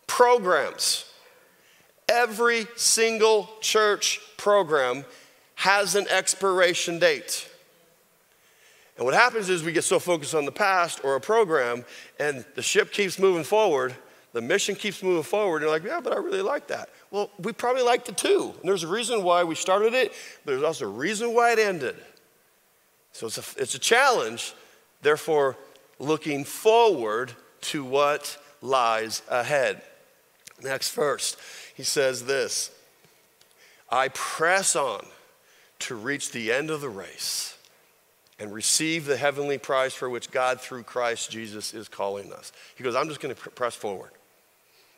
Programs. 0.08 1.06
Every 2.10 2.65
single 2.75 3.50
church 3.62 4.20
program 4.38 5.06
has 5.53 5.94
an 5.94 6.08
expiration 6.10 6.98
date. 6.98 7.48
And 8.98 9.06
what 9.06 9.13
happens 9.13 9.48
is 9.48 9.62
we 9.62 9.74
get 9.74 9.84
so 9.84 10.00
focused 10.00 10.34
on 10.34 10.46
the 10.46 10.51
past 10.51 11.01
or 11.03 11.17
a 11.17 11.22
program, 11.22 11.86
and 12.20 12.44
the 12.56 12.63
ship 12.63 12.91
keeps 12.91 13.20
moving 13.20 13.44
forward, 13.44 13.96
the 14.34 14.41
mission 14.41 14.74
keeps 14.74 15.03
moving 15.03 15.22
forward. 15.22 15.58
And 15.58 15.65
you're 15.65 15.72
like, 15.72 15.84
yeah, 15.84 16.00
but 16.03 16.13
I 16.13 16.15
really 16.15 16.41
like 16.41 16.67
that. 16.70 16.89
Well, 17.12 17.30
we 17.40 17.54
probably 17.54 17.84
liked 17.84 18.10
it 18.10 18.18
too. 18.18 18.54
And 18.60 18.70
there's 18.70 18.84
a 18.84 18.88
reason 18.88 19.24
why 19.24 19.44
we 19.44 19.56
started 19.56 19.94
it, 19.94 20.12
but 20.44 20.52
there's 20.52 20.64
also 20.64 20.86
a 20.86 20.92
reason 20.92 21.34
why 21.34 21.54
it 21.54 21.60
ended. 21.60 21.96
So 23.14 23.28
it's 23.28 23.38
a, 23.38 23.62
it's 23.62 23.76
a 23.76 23.80
challenge, 23.80 24.54
therefore, 25.02 25.58
looking 26.00 26.44
forward 26.44 27.32
to 27.62 27.84
what 27.84 28.38
lies 28.62 29.22
ahead. 29.30 29.82
Next 30.62 30.92
verse, 30.92 31.38
he 31.76 31.84
says 31.84 32.26
this 32.26 32.72
I 33.90 34.10
press 34.10 34.76
on 34.76 35.06
to 35.80 35.96
reach 35.96 36.32
the 36.32 36.52
end 36.52 36.70
of 36.70 36.82
the 36.82 36.90
race 36.90 37.58
and 38.40 38.54
receive 38.54 39.06
the 39.06 39.18
heavenly 39.18 39.58
prize 39.58 39.94
for 39.94 40.10
which 40.10 40.30
God, 40.30 40.62
through 40.62 40.84
Christ 40.84 41.32
Jesus, 41.32 41.74
is 41.74 41.88
calling 41.88 42.32
us. 42.34 42.52
He 42.76 42.84
goes, 42.84 42.96
I'm 42.96 43.08
just 43.08 43.20
going 43.20 43.34
to 43.34 43.50
press 43.52 43.76
forward. 43.76 44.12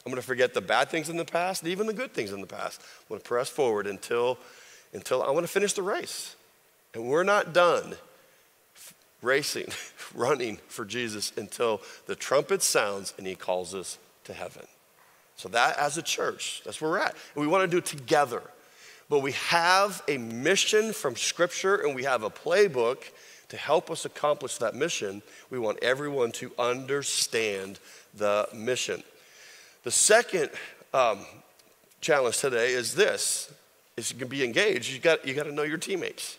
I'm 0.05 0.11
going 0.11 0.21
to 0.21 0.27
forget 0.27 0.53
the 0.53 0.61
bad 0.61 0.89
things 0.89 1.09
in 1.09 1.17
the 1.17 1.25
past 1.25 1.61
and 1.61 1.71
even 1.71 1.87
the 1.87 1.93
good 1.93 2.13
things 2.13 2.31
in 2.31 2.41
the 2.41 2.47
past. 2.47 2.81
I'm 2.81 3.09
going 3.09 3.21
to 3.21 3.27
press 3.27 3.49
forward 3.49 3.85
until, 3.85 4.37
until 4.93 5.21
I 5.21 5.29
want 5.31 5.45
to 5.45 5.51
finish 5.51 5.73
the 5.73 5.83
race. 5.83 6.35
And 6.93 7.07
we're 7.07 7.23
not 7.23 7.53
done 7.53 7.95
racing, 9.21 9.67
running 10.15 10.57
for 10.67 10.85
Jesus 10.85 11.33
until 11.37 11.81
the 12.07 12.15
trumpet 12.15 12.63
sounds 12.63 13.13
and 13.17 13.27
he 13.27 13.35
calls 13.35 13.75
us 13.75 13.97
to 14.23 14.33
heaven. 14.33 14.65
So, 15.35 15.47
that 15.49 15.77
as 15.77 15.97
a 15.97 16.01
church, 16.01 16.61
that's 16.65 16.81
where 16.81 16.91
we're 16.91 16.99
at. 16.99 17.15
And 17.35 17.41
we 17.41 17.47
want 17.47 17.63
to 17.63 17.67
do 17.67 17.77
it 17.77 17.85
together. 17.85 18.41
But 19.09 19.19
we 19.19 19.31
have 19.31 20.03
a 20.07 20.17
mission 20.17 20.93
from 20.93 21.15
Scripture 21.15 21.75
and 21.75 21.95
we 21.95 22.03
have 22.03 22.23
a 22.23 22.29
playbook 22.29 23.03
to 23.49 23.57
help 23.57 23.89
us 23.89 24.05
accomplish 24.05 24.57
that 24.57 24.75
mission. 24.75 25.23
We 25.49 25.57
want 25.57 25.79
everyone 25.81 26.31
to 26.33 26.51
understand 26.59 27.79
the 28.13 28.47
mission. 28.53 29.03
The 29.83 29.91
second 29.91 30.49
um, 30.93 31.19
challenge 32.01 32.39
today 32.39 32.71
is 32.71 32.95
this 32.95 33.51
is 33.97 34.11
you 34.11 34.17
can 34.17 34.27
be 34.27 34.43
engaged, 34.43 34.91
you 34.91 34.99
got, 34.99 35.27
you 35.27 35.33
got 35.33 35.43
to 35.43 35.51
know 35.51 35.63
your 35.63 35.77
teammates. 35.77 36.37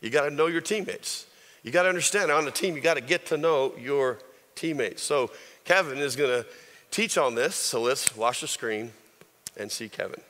You 0.00 0.10
got 0.10 0.28
to 0.28 0.30
know 0.30 0.46
your 0.46 0.60
teammates. 0.60 1.26
You 1.62 1.72
got 1.72 1.82
to 1.82 1.88
understand 1.88 2.30
on 2.30 2.44
the 2.44 2.50
team, 2.50 2.76
you 2.76 2.80
got 2.80 2.94
to 2.94 3.00
get 3.00 3.26
to 3.26 3.36
know 3.36 3.72
your 3.78 4.18
teammates. 4.54 5.02
So 5.02 5.30
Kevin 5.64 5.98
is 5.98 6.14
going 6.16 6.30
to 6.30 6.46
teach 6.90 7.18
on 7.18 7.34
this. 7.34 7.54
So 7.54 7.80
let's 7.80 8.16
watch 8.16 8.40
the 8.40 8.46
screen 8.46 8.92
and 9.56 9.72
see 9.72 9.88
Kevin. 9.88 10.20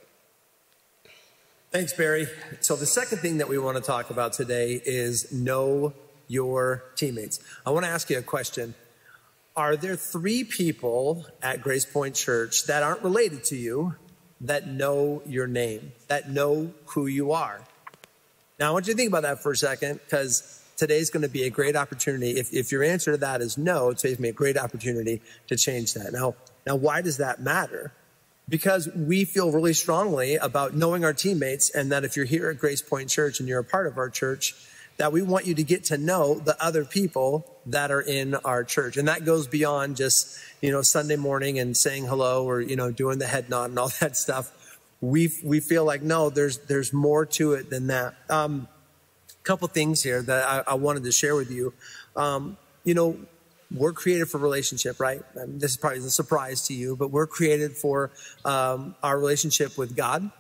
Thanks, 1.73 1.93
Barry. 1.93 2.27
So 2.61 2.77
the 2.77 2.87
second 2.87 3.19
thing 3.19 3.39
that 3.39 3.49
we 3.49 3.59
want 3.59 3.77
to 3.77 3.83
talk 3.83 4.11
about 4.11 4.33
today 4.33 4.81
is 4.85 5.31
know 5.33 5.93
your 6.29 6.85
teammates. 6.97 7.39
I 7.67 7.71
want 7.71 7.85
to 7.85 7.91
ask 7.91 8.09
you 8.09 8.19
a 8.19 8.23
question. 8.23 8.75
Are 9.57 9.75
there 9.75 9.97
three 9.97 10.45
people 10.45 11.25
at 11.41 11.63
Grace 11.63 11.87
Point 11.87 12.15
Church 12.15 12.65
that 12.65 12.83
aren't 12.83 13.03
related 13.03 13.43
to 13.45 13.57
you 13.57 13.95
that 14.43 14.69
know 14.69 15.23
your 15.25 15.47
name, 15.47 15.93
that 16.09 16.29
know 16.29 16.75
who 16.89 17.07
you 17.07 17.33
are? 17.33 17.63
Now, 18.61 18.69
I 18.69 18.71
want 18.73 18.87
you 18.87 18.93
to 18.93 18.97
think 18.99 19.09
about 19.09 19.23
that 19.23 19.43
for 19.43 19.53
a 19.53 19.57
second 19.57 20.01
because 20.05 20.63
today's 20.77 21.09
going 21.09 21.23
to 21.23 21.29
be 21.31 21.45
a 21.45 21.51
great 21.51 21.75
opportunity. 21.75 22.33
If, 22.33 22.53
if 22.53 22.71
your 22.71 22.83
answer 22.83 23.13
to 23.13 23.17
that 23.17 23.41
is 23.41 23.57
no, 23.57 23.95
today's 23.95 24.03
going 24.03 24.17
to 24.17 24.23
be 24.25 24.29
a 24.29 24.33
great 24.33 24.59
opportunity 24.59 25.23
to 25.47 25.57
change 25.57 25.95
that. 25.95 26.13
Now, 26.13 26.35
now, 26.67 26.77
why 26.77 27.01
does 27.01 27.17
that 27.17 27.41
matter? 27.41 27.95
Because 28.51 28.91
we 28.95 29.25
feel 29.25 29.53
really 29.53 29.73
strongly 29.73 30.37
about 30.37 30.75
knowing 30.75 31.03
our 31.03 31.15
teammates 31.15 31.71
and 31.71 31.91
that 31.93 32.05
if 32.05 32.15
you're 32.15 32.27
here 32.27 32.51
at 32.51 32.59
Grace 32.59 32.83
Point 32.83 33.09
Church 33.09 33.41
and 33.41 33.49
you're 33.49 33.61
a 33.61 33.65
part 33.65 33.87
of 33.87 33.97
our 33.97 34.11
church, 34.11 34.55
that 34.99 35.13
we 35.13 35.23
want 35.23 35.47
you 35.47 35.55
to 35.55 35.63
get 35.63 35.85
to 35.85 35.97
know 35.97 36.35
the 36.35 36.63
other 36.63 36.85
people 36.85 37.56
that 37.67 37.91
are 37.91 38.01
in 38.01 38.35
our 38.37 38.65
church. 38.65 38.97
And 38.97 39.09
that 39.09 39.25
goes 39.25 39.47
beyond 39.47 39.97
just, 39.97 40.39
you 40.61 40.71
know, 40.71 40.83
Sunday 40.83 41.17
morning 41.17 41.59
and 41.59 41.77
saying 41.77 42.07
hello 42.07 42.45
or, 42.45 42.61
you 42.61 42.77
know, 42.77 42.91
doing 42.91 43.19
the 43.19 43.27
head 43.27 43.51
nod 43.51 43.71
and 43.71 43.79
all 43.79 43.89
that 44.01 44.17
stuff. 44.17 44.53
We, 45.01 45.31
we 45.45 45.61
feel 45.61 45.85
like, 45.85 46.03
no, 46.03 46.31
there's, 46.31 46.59
there's 46.59 46.93
more 46.93 47.27
to 47.27 47.53
it 47.53 47.69
than 47.71 47.89
that. 47.89 48.15
Um, 48.31 48.69
couple 49.47 49.69
things 49.69 50.03
here 50.03 50.21
that 50.23 50.45
I, 50.45 50.73
I, 50.73 50.75
wanted 50.75 51.05
to 51.05 51.13
share 51.13 51.37
with 51.37 51.53
you. 51.53 51.73
Um, 52.17 52.57
you 52.83 52.95
know, 52.95 53.17
we're 53.75 53.93
created 53.93 54.29
for 54.29 54.39
relationship, 54.39 54.99
right? 54.99 55.23
I 55.41 55.47
mean, 55.47 55.59
this 55.59 55.71
is 55.71 55.77
probably 55.77 56.01
a 56.01 56.03
surprise 56.03 56.67
to 56.67 56.75
you, 56.75 56.97
but 56.97 57.13
we're 57.13 57.29
created 57.29 57.77
for 57.77 58.11
um, 58.45 58.97
our 59.05 59.17
relationship 59.17 59.79
with 59.79 59.97
God, 59.97 60.31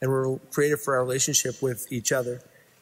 and 0.00 0.10
we're 0.10 0.38
created 0.50 0.80
for 0.80 0.94
our 0.94 1.04
relationship 1.04 1.62
with 1.62 1.86
each 1.92 2.10
other 2.10 2.40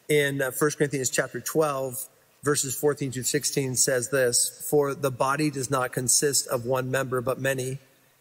in 0.09 0.41
uh, 0.41 0.51
1 0.57 0.71
Corinthians 0.79 1.11
chapter 1.11 1.41
12, 1.41 2.09
verses 2.43 2.75
14 2.75 3.13
to 3.13 3.23
16 3.23 3.77
says 3.77 4.11
this 4.11 4.67
For 4.69 4.95
the 4.95 5.11
body 5.11 5.51
does 5.51 5.71
not 5.71 5.93
consist 5.93 6.47
of 6.49 6.67
one 6.67 6.91
member, 6.91 7.21
but 7.21 7.39
many. 7.39 7.79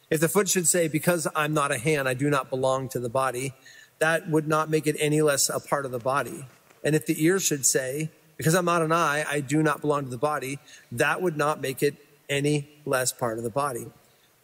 If 0.09 0.19
the 0.19 0.29
foot 0.29 0.47
should 0.47 0.67
say, 0.67 0.87
Because 0.87 1.27
I'm 1.35 1.53
not 1.53 1.71
a 1.71 1.77
hand, 1.77 2.07
I 2.07 2.13
do 2.13 2.29
not 2.29 2.49
belong 2.49 2.89
to 2.89 2.99
the 2.99 3.09
body, 3.09 3.53
that 3.99 4.29
would 4.29 4.47
not 4.47 4.69
make 4.69 4.87
it 4.87 4.95
any 4.99 5.21
less 5.21 5.49
a 5.49 5.59
part 5.59 5.85
of 5.85 5.91
the 5.91 5.99
body. 5.99 6.45
And 6.83 6.95
if 6.95 7.05
the 7.05 7.23
ear 7.23 7.39
should 7.39 7.65
say, 7.65 8.11
Because 8.37 8.53
I'm 8.53 8.65
not 8.65 8.81
an 8.81 8.91
eye, 8.91 9.25
I 9.27 9.39
do 9.39 9.63
not 9.63 9.81
belong 9.81 10.05
to 10.05 10.09
the 10.09 10.17
body, 10.17 10.59
that 10.91 11.21
would 11.21 11.37
not 11.37 11.61
make 11.61 11.81
it 11.81 11.95
any 12.29 12.69
less 12.85 13.11
part 13.11 13.37
of 13.37 13.43
the 13.43 13.49
body. 13.49 13.87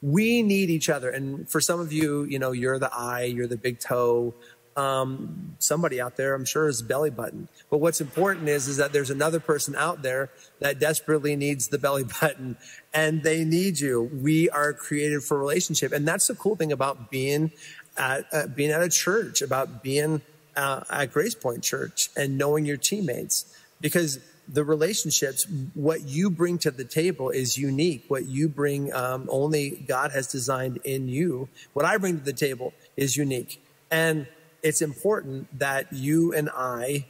We 0.01 0.43
need 0.43 0.69
each 0.69 0.89
other. 0.89 1.10
And 1.10 1.50
for 1.50 1.60
some 1.60 1.79
of 1.79 1.91
you, 1.91 2.24
you 2.25 2.38
know, 2.38 2.51
you're 2.51 2.77
the 2.77 2.93
eye, 2.93 3.24
you're 3.24 3.48
the 3.48 3.57
big 3.57 3.79
toe, 3.79 4.34
um, 4.77 5.55
somebody 5.57 6.00
out 6.00 6.15
there, 6.17 6.36
I'm 6.36 6.46
sure, 6.46 6.67
is 6.67 6.84
belly 6.84 7.10
button. 7.10 7.50
But 7.69 7.79
what's 7.79 8.00
important 8.00 8.48
is, 8.48 8.67
is 8.67 8.77
that 8.77 8.93
there's 8.93 9.10
another 9.10 9.39
person 9.39 9.75
out 9.75 10.03
there 10.03 10.29
that 10.60 10.79
desperately 10.79 11.36
needs 11.36 11.67
the 11.67 11.79
belly 11.79 12.05
button 12.22 12.57
and 12.93 13.24
they 13.24 13.43
need 13.43 13.79
you. 13.79 14.03
We 14.03 14.50
are 14.51 14.74
created 14.74 15.24
for 15.24 15.38
relationship. 15.38 15.91
And 15.91 16.07
that's 16.07 16.27
the 16.27 16.36
cool 16.36 16.55
thing 16.55 16.72
about 16.72 17.10
being 17.10 17.51
at, 17.98 18.25
uh, 18.31 18.48
being 18.48 18.72
at 18.72 18.81
a 18.81 18.89
church, 18.89 19.41
about 19.41 19.81
being 19.81 20.22
uh, 20.55 20.84
at 20.89 21.12
Grace 21.12 21.36
Point 21.36 21.63
Church 21.63 22.10
and 22.15 22.38
knowing 22.38 22.65
your 22.65 22.77
teammates 22.77 23.57
because 23.81 24.19
the 24.48 24.63
relationships, 24.63 25.46
what 25.74 26.03
you 26.03 26.29
bring 26.29 26.57
to 26.60 26.72
the 26.72 26.86
table 26.86 27.31
is 27.31 27.57
unique. 27.57 28.05
What 28.07 28.25
you 28.25 28.48
bring, 28.48 28.93
um, 28.93 29.27
only 29.29 29.84
God 29.88 30.12
has 30.12 30.27
designed 30.27 30.77
in 30.84 31.10
you. 31.10 31.50
What 31.74 31.86
I 31.86 31.98
bring 31.98 32.19
to 32.19 32.24
the 32.24 32.31
table 32.31 32.74
is 32.96 33.17
unique. 33.17 33.62
And 33.91 34.27
it's 34.67 34.81
important 34.81 35.59
that 35.59 35.93
you 35.93 36.33
and 36.33 36.50
I 36.53 37.05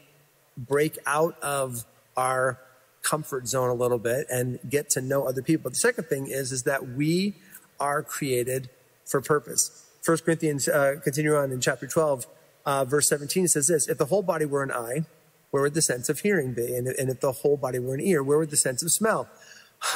break 0.56 1.00
out 1.08 1.42
of 1.42 1.86
our 2.16 2.60
comfort 3.02 3.48
zone 3.48 3.72
a 3.72 3.74
little 3.74 3.98
bit 3.98 4.28
and 4.30 4.60
get 4.70 4.92
to 4.92 5.02
know 5.02 5.28
other 5.28 5.42
people. 5.42 5.72
The 5.72 5.78
second 5.78 6.04
thing 6.04 6.28
is, 6.28 6.52
is 6.52 6.64
that 6.64 6.90
we 6.90 7.34
are 7.80 8.04
created 8.04 8.70
for 9.06 9.22
purpose. 9.22 9.88
First 10.04 10.24
Corinthians, 10.24 10.68
uh, 10.68 10.98
continue 11.04 11.36
on 11.36 11.52
in 11.52 11.60
chapter 11.60 11.88
12, 11.88 12.28
uh, 12.68 12.86
verse 12.86 13.10
17 13.10 13.48
says 13.48 13.68
this, 13.68 13.88
if 13.88 13.98
the 13.98 14.06
whole 14.06 14.22
body 14.22 14.46
were 14.46 14.62
an 14.62 14.72
eye, 14.72 15.06
where 15.50 15.64
would 15.64 15.74
the 15.74 15.82
sense 15.82 16.10
of 16.10 16.20
hearing 16.20 16.54
be? 16.54 16.76
And, 16.76 16.88
and 16.88 17.10
if 17.10 17.22
the 17.22 17.32
whole 17.32 17.58
body 17.58 17.80
were 17.80 17.96
an 17.96 18.02
ear, 18.02 18.22
where 18.22 18.38
would 18.38 18.52
the 18.52 18.58
sense 18.58 18.84
of 18.84 18.92
smell? 18.92 19.28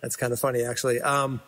That's 0.00 0.14
kind 0.14 0.32
of 0.32 0.38
funny, 0.38 0.62
actually. 0.62 1.00
Um, 1.00 1.40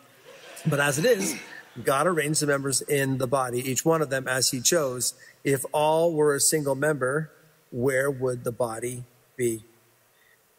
but 0.65 0.81
as 0.81 0.99
it 0.99 1.05
is, 1.05 1.37
God 1.81 2.05
arranged 2.05 2.41
the 2.41 2.47
members 2.47 2.81
in 2.81 3.17
the 3.17 3.27
body, 3.27 3.59
each 3.59 3.83
one 3.83 4.01
of 4.01 4.09
them 4.09 4.27
as 4.27 4.49
he 4.49 4.61
chose. 4.61 5.15
If 5.43 5.65
all 5.71 6.13
were 6.13 6.35
a 6.35 6.39
single 6.39 6.75
member, 6.75 7.31
where 7.71 8.11
would 8.11 8.43
the 8.43 8.51
body 8.51 9.05
be? 9.35 9.63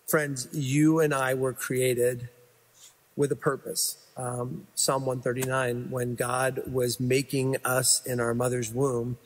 Friends, 0.09 0.49
you 0.53 0.99
and 0.99 1.15
I 1.15 1.35
were 1.35 1.53
created 1.53 2.29
with 3.17 3.31
a 3.31 3.37
purpose. 3.37 3.97
Um, 4.17 4.67
Psalm 4.75 5.07
139, 5.07 5.91
when 5.91 6.15
God 6.15 6.63
was 6.71 6.99
making 6.99 7.57
us 7.65 8.05
in 8.05 8.21
our 8.21 8.35
mother's 8.35 8.73
womb, 8.73 9.17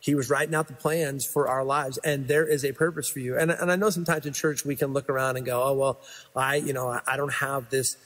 he 0.00 0.14
was 0.14 0.28
writing 0.28 0.54
out 0.54 0.66
the 0.66 0.74
plans 0.74 1.24
for 1.24 1.48
our 1.48 1.64
lives 1.64 1.98
and 1.98 2.28
there 2.28 2.46
is 2.46 2.64
a 2.64 2.72
purpose 2.72 3.08
for 3.08 3.20
you. 3.20 3.38
And, 3.38 3.50
and 3.50 3.72
I 3.72 3.76
know 3.76 3.88
sometimes 3.88 4.26
in 4.26 4.34
church 4.34 4.64
we 4.64 4.76
can 4.76 4.92
look 4.92 5.08
around 5.08 5.36
and 5.36 5.46
go, 5.46 5.62
oh, 5.62 5.72
well, 5.72 6.00
I, 6.36 6.56
you 6.56 6.74
know, 6.74 7.00
I 7.06 7.16
don't 7.16 7.32
have 7.32 7.70
this, 7.70 7.96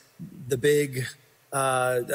the 0.47 0.57
big, 0.57 1.07
uh, 1.52 1.57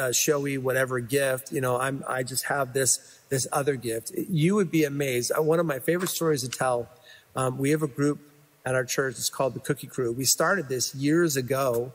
uh, 0.00 0.12
showy 0.12 0.58
whatever 0.58 1.00
gift. 1.00 1.52
You 1.52 1.60
know, 1.60 1.78
I'm 1.78 2.04
I 2.08 2.22
just 2.22 2.44
have 2.44 2.72
this 2.72 3.20
this 3.28 3.46
other 3.52 3.76
gift. 3.76 4.12
You 4.16 4.54
would 4.54 4.70
be 4.70 4.84
amazed. 4.84 5.32
Uh, 5.36 5.42
one 5.42 5.58
of 5.60 5.66
my 5.66 5.78
favorite 5.78 6.10
stories 6.10 6.42
to 6.42 6.48
tell. 6.48 6.88
Um, 7.36 7.58
we 7.58 7.70
have 7.70 7.82
a 7.82 7.88
group 7.88 8.20
at 8.64 8.74
our 8.74 8.84
church. 8.84 9.16
It's 9.16 9.30
called 9.30 9.54
the 9.54 9.60
Cookie 9.60 9.86
Crew. 9.88 10.12
We 10.12 10.24
started 10.24 10.68
this 10.68 10.94
years 10.94 11.36
ago, 11.36 11.92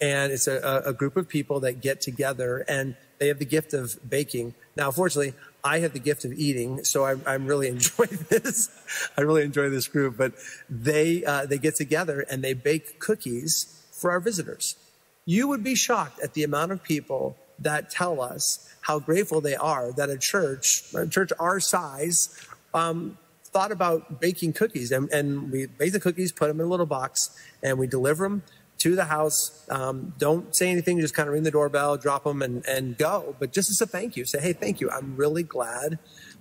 And 0.00 0.32
it's 0.32 0.46
a, 0.48 0.82
a 0.84 0.92
group 0.92 1.16
of 1.16 1.28
people 1.28 1.60
that 1.60 1.80
get 1.80 2.00
together 2.00 2.64
and 2.68 2.96
they 3.18 3.28
have 3.28 3.38
the 3.38 3.44
gift 3.44 3.72
of 3.72 3.98
baking. 4.08 4.54
Now, 4.76 4.88
unfortunately, 4.88 5.34
I 5.62 5.78
have 5.78 5.92
the 5.92 6.00
gift 6.00 6.24
of 6.24 6.32
eating, 6.32 6.82
so 6.82 7.04
I'm, 7.04 7.22
I'm 7.24 7.46
really 7.46 7.68
enjoying 7.76 8.18
this. 8.28 8.68
I 9.16 9.20
really 9.20 9.44
enjoy 9.44 9.70
this 9.70 9.86
group. 9.86 10.16
But 10.16 10.32
they 10.68 11.24
uh, 11.24 11.46
they 11.46 11.58
get 11.58 11.76
together 11.76 12.26
and 12.28 12.42
they 12.42 12.52
bake 12.52 12.98
cookies 12.98 13.86
for 13.92 14.10
our 14.10 14.20
visitors. 14.20 14.76
You 15.24 15.48
would 15.48 15.62
be 15.62 15.74
shocked 15.74 16.20
at 16.20 16.34
the 16.34 16.42
amount 16.42 16.72
of 16.72 16.82
people 16.82 17.36
that 17.58 17.90
tell 17.90 18.20
us 18.20 18.68
how 18.80 18.98
grateful 18.98 19.40
they 19.40 19.54
are 19.54 19.92
that 19.92 20.10
a 20.10 20.18
church, 20.18 20.84
a 20.94 21.06
church 21.06 21.30
our 21.38 21.60
size, 21.60 22.44
um, 22.74 23.18
thought 23.44 23.70
about 23.70 24.20
baking 24.20 24.52
cookies. 24.52 24.90
And, 24.90 25.10
and, 25.12 25.52
we 25.52 25.66
bake 25.66 25.92
the 25.92 26.00
cookies, 26.00 26.32
put 26.32 26.48
them 26.48 26.58
in 26.60 26.66
a 26.66 26.68
little 26.68 26.86
box, 26.86 27.38
and 27.62 27.78
we 27.78 27.86
deliver 27.86 28.24
them 28.24 28.42
to 28.78 28.96
the 28.96 29.04
house. 29.04 29.64
Um, 29.70 30.14
don't 30.18 30.56
say 30.56 30.70
anything, 30.70 30.98
just 31.00 31.14
kind 31.14 31.28
of 31.28 31.34
ring 31.34 31.44
the 31.44 31.50
doorbell, 31.50 31.96
drop 31.96 32.24
them, 32.24 32.42
and, 32.42 32.66
and 32.66 32.98
go. 32.98 33.36
But 33.38 33.52
just 33.52 33.70
as 33.70 33.80
a 33.80 33.86
thank 33.86 34.16
you, 34.16 34.24
say, 34.24 34.40
hey, 34.40 34.54
thank 34.54 34.80
you. 34.80 34.90
I'm 34.90 35.16
really 35.16 35.42
glad 35.42 35.98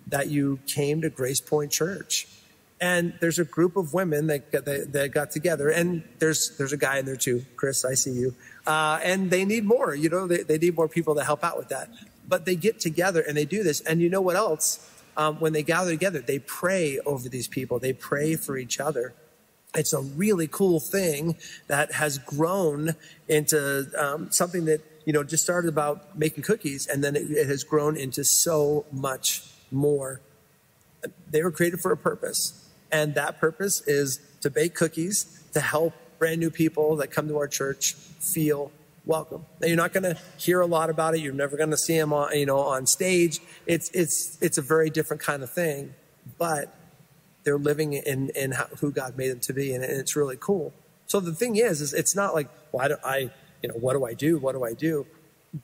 that 0.07 0.29
you 0.29 0.59
came 0.65 1.01
to 1.01 1.09
Grace 1.09 1.41
Point 1.41 1.71
Church. 1.71 2.27
And 2.81 3.13
there's 3.21 3.37
a 3.37 3.45
group 3.45 3.77
of 3.77 3.93
women 3.93 4.25
that, 4.27 4.51
that, 4.51 4.91
that 4.91 5.11
got 5.11 5.29
together, 5.29 5.69
and 5.69 6.03
there's, 6.17 6.57
there's 6.57 6.73
a 6.73 6.77
guy 6.77 6.97
in 6.97 7.05
there 7.05 7.15
too. 7.15 7.45
Chris, 7.55 7.85
I 7.85 7.93
see 7.93 8.11
you. 8.11 8.33
Uh, 8.65 8.99
and 9.03 9.29
they 9.29 9.45
need 9.45 9.65
more, 9.65 9.93
you 9.93 10.09
know, 10.09 10.25
they, 10.25 10.41
they 10.41 10.57
need 10.57 10.75
more 10.75 10.87
people 10.87 11.13
to 11.15 11.23
help 11.23 11.43
out 11.43 11.57
with 11.57 11.69
that. 11.69 11.89
But 12.27 12.45
they 12.45 12.55
get 12.55 12.79
together 12.79 13.21
and 13.21 13.37
they 13.37 13.45
do 13.45 13.61
this. 13.61 13.81
And 13.81 14.01
you 14.01 14.09
know 14.09 14.21
what 14.21 14.35
else? 14.35 14.89
Um, 15.15 15.39
when 15.39 15.53
they 15.53 15.61
gather 15.61 15.91
together, 15.91 16.19
they 16.19 16.39
pray 16.39 16.97
over 17.05 17.29
these 17.29 17.47
people, 17.47 17.77
they 17.77 17.93
pray 17.93 18.35
for 18.35 18.57
each 18.57 18.79
other. 18.79 19.13
It's 19.75 19.93
a 19.93 20.01
really 20.01 20.47
cool 20.47 20.79
thing 20.79 21.37
that 21.67 21.93
has 21.93 22.17
grown 22.17 22.95
into 23.27 23.87
um, 23.97 24.31
something 24.31 24.65
that, 24.65 24.81
you 25.05 25.13
know, 25.13 25.23
just 25.23 25.43
started 25.43 25.69
about 25.69 26.17
making 26.17 26.43
cookies 26.43 26.87
and 26.87 27.03
then 27.03 27.15
it, 27.15 27.29
it 27.29 27.47
has 27.47 27.63
grown 27.63 27.95
into 27.95 28.23
so 28.23 28.85
much 28.91 29.43
more. 29.71 30.19
They 31.29 31.43
were 31.43 31.51
created 31.51 31.79
for 31.79 31.91
a 31.91 31.97
purpose. 31.97 32.60
And 32.91 33.15
that 33.15 33.39
purpose 33.39 33.81
is 33.87 34.19
to 34.41 34.49
bake 34.49 34.75
cookies 34.75 35.43
to 35.53 35.61
help 35.61 35.93
brand 36.19 36.39
new 36.39 36.49
people 36.49 36.95
that 36.97 37.11
come 37.11 37.27
to 37.27 37.37
our 37.37 37.47
church 37.47 37.93
feel 37.93 38.71
welcome. 39.05 39.45
Now, 39.59 39.67
you're 39.67 39.77
not 39.77 39.93
going 39.93 40.03
to 40.03 40.17
hear 40.37 40.61
a 40.61 40.65
lot 40.65 40.89
about 40.89 41.15
it. 41.15 41.21
You're 41.21 41.33
never 41.33 41.57
going 41.57 41.71
to 41.71 41.77
see 41.77 41.97
them 41.97 42.13
on, 42.13 42.37
you 42.37 42.45
know, 42.45 42.59
on 42.59 42.85
stage. 42.85 43.39
It's, 43.65 43.89
it's, 43.91 44.37
it's 44.41 44.57
a 44.57 44.61
very 44.61 44.89
different 44.89 45.21
kind 45.21 45.41
of 45.41 45.51
thing, 45.51 45.93
but 46.37 46.73
they're 47.43 47.57
living 47.57 47.93
in, 47.93 48.29
in 48.35 48.51
how, 48.51 48.65
who 48.79 48.91
God 48.91 49.17
made 49.17 49.29
them 49.29 49.39
to 49.41 49.53
be. 49.53 49.73
And, 49.73 49.83
and 49.83 49.99
it's 49.99 50.15
really 50.15 50.37
cool. 50.39 50.73
So 51.07 51.19
the 51.19 51.33
thing 51.33 51.55
is, 51.55 51.81
is 51.81 51.93
it's 51.93 52.15
not 52.15 52.33
like, 52.33 52.49
well, 52.71 52.89
don't, 52.89 53.01
I, 53.03 53.31
you 53.63 53.69
know, 53.69 53.75
what 53.75 53.93
do 53.93 54.05
I 54.05 54.13
do? 54.13 54.37
What 54.37 54.53
do 54.53 54.63
I 54.63 54.73
do? 54.73 55.05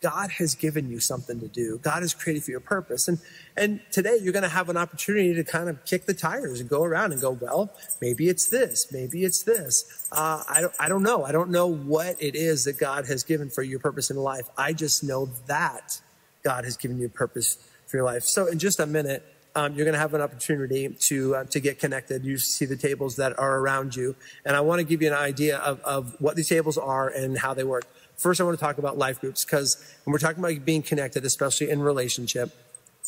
God 0.01 0.31
has 0.31 0.53
given 0.53 0.89
you 0.89 0.99
something 0.99 1.39
to 1.39 1.47
do. 1.47 1.79
God 1.81 2.01
has 2.01 2.13
created 2.13 2.43
for 2.43 2.51
your 2.51 2.59
purpose. 2.59 3.07
And, 3.07 3.19
and 3.55 3.79
today 3.89 4.17
you're 4.21 4.33
going 4.33 4.43
to 4.43 4.49
have 4.49 4.67
an 4.67 4.75
opportunity 4.75 5.33
to 5.33 5.43
kind 5.45 5.69
of 5.69 5.85
kick 5.85 6.05
the 6.05 6.13
tires 6.13 6.59
and 6.59 6.69
go 6.69 6.83
around 6.83 7.13
and 7.13 7.21
go, 7.21 7.31
well, 7.31 7.71
maybe 8.01 8.27
it's 8.27 8.49
this, 8.49 8.91
maybe 8.91 9.23
it's 9.23 9.43
this. 9.43 10.07
Uh, 10.11 10.43
I, 10.49 10.61
don't, 10.61 10.73
I 10.77 10.89
don't 10.89 11.03
know. 11.03 11.23
I 11.23 11.31
don't 11.31 11.51
know 11.51 11.67
what 11.67 12.21
it 12.21 12.35
is 12.35 12.65
that 12.65 12.77
God 12.77 13.07
has 13.07 13.23
given 13.23 13.49
for 13.49 13.63
your 13.63 13.79
purpose 13.79 14.09
in 14.09 14.17
life. 14.17 14.49
I 14.57 14.73
just 14.73 15.03
know 15.03 15.29
that 15.47 16.01
God 16.43 16.65
has 16.65 16.75
given 16.75 16.99
you 16.99 17.05
a 17.05 17.09
purpose 17.09 17.57
for 17.87 17.97
your 17.97 18.05
life. 18.05 18.23
So 18.23 18.47
in 18.47 18.59
just 18.59 18.81
a 18.81 18.85
minute, 18.85 19.23
um, 19.55 19.73
you're 19.73 19.85
going 19.85 19.93
to 19.93 19.99
have 19.99 20.13
an 20.13 20.21
opportunity 20.21 20.87
to 20.89 21.35
uh, 21.35 21.43
to 21.45 21.59
get 21.59 21.79
connected. 21.79 22.23
You 22.23 22.37
see 22.37 22.65
the 22.65 22.75
tables 22.75 23.15
that 23.15 23.39
are 23.39 23.57
around 23.57 23.95
you, 23.95 24.15
and 24.45 24.55
I 24.55 24.61
want 24.61 24.79
to 24.79 24.83
give 24.83 25.01
you 25.01 25.07
an 25.07 25.15
idea 25.15 25.57
of, 25.57 25.79
of 25.81 26.15
what 26.19 26.35
these 26.35 26.47
tables 26.47 26.77
are 26.77 27.09
and 27.09 27.35
how 27.39 27.55
they 27.55 27.63
work. 27.63 27.85
First, 28.17 28.41
I 28.41 28.43
want 28.43 28.57
to 28.57 28.65
talk 28.65 28.79
about 28.79 28.97
life 28.97 29.21
groups 29.21 29.45
because 29.45 29.77
when 30.03 30.11
we're 30.11 30.19
talking 30.19 30.43
about 30.43 30.65
being 30.65 30.81
connected, 30.81 31.23
especially 31.23 31.69
in 31.69 31.81
relationship, 31.81 32.51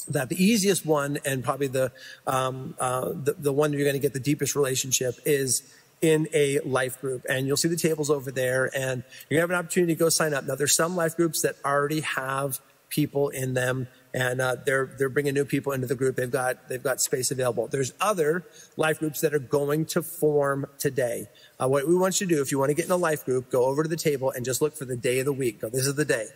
that 0.07 0.29
the 0.29 0.41
easiest 0.41 0.85
one 0.85 1.17
and 1.25 1.43
probably 1.43 1.67
the, 1.67 1.91
um, 2.27 2.75
uh, 2.79 3.09
the, 3.09 3.35
the 3.37 3.51
one 3.51 3.73
you're 3.73 3.83
going 3.83 3.95
to 3.95 3.99
get 3.99 4.13
the 4.13 4.19
deepest 4.19 4.55
relationship 4.55 5.15
is 5.25 5.63
in 6.01 6.27
a 6.33 6.59
life 6.59 7.01
group. 7.01 7.25
And 7.27 7.47
you'll 7.47 7.57
see 7.57 7.67
the 7.67 7.75
tables 7.75 8.09
over 8.09 8.31
there 8.31 8.69
and 8.75 9.03
you're 9.29 9.39
going 9.39 9.49
to 9.49 9.53
have 9.53 9.61
an 9.61 9.65
opportunity 9.65 9.95
to 9.95 9.99
go 9.99 10.09
sign 10.09 10.33
up. 10.33 10.45
Now, 10.45 10.55
there's 10.55 10.75
some 10.75 10.95
life 10.95 11.17
groups 11.17 11.41
that 11.41 11.55
already 11.65 12.01
have 12.01 12.59
people 12.89 13.29
in 13.29 13.55
them 13.55 13.87
and 14.13 14.41
uh, 14.41 14.55
they're 14.65 14.89
they're 14.97 15.09
bringing 15.09 15.33
new 15.33 15.45
people 15.45 15.71
into 15.71 15.87
the 15.87 15.95
group. 15.95 16.15
They've 16.15 16.31
got 16.31 16.67
they've 16.67 16.81
got 16.81 17.01
space 17.01 17.31
available. 17.31 17.67
There's 17.67 17.93
other 18.01 18.43
life 18.75 18.99
groups 18.99 19.21
that 19.21 19.33
are 19.33 19.39
going 19.39 19.85
to 19.87 20.01
form 20.01 20.65
today. 20.79 21.27
Uh, 21.61 21.67
what 21.67 21.87
we 21.87 21.95
want 21.95 22.19
you 22.19 22.27
to 22.27 22.35
do, 22.35 22.41
if 22.41 22.51
you 22.51 22.57
want 22.57 22.69
to 22.69 22.75
get 22.75 22.85
in 22.85 22.91
a 22.91 22.97
life 22.97 23.25
group, 23.25 23.51
go 23.51 23.65
over 23.65 23.83
to 23.83 23.89
the 23.89 23.97
table 23.97 24.31
and 24.31 24.43
just 24.43 24.61
look 24.61 24.75
for 24.75 24.85
the 24.85 24.97
day 24.97 25.19
of 25.19 25.25
the 25.25 25.33
week. 25.33 25.61
Go, 25.61 25.69
this 25.69 25.85
is 25.85 25.95
the 25.95 26.05
day. 26.05 26.27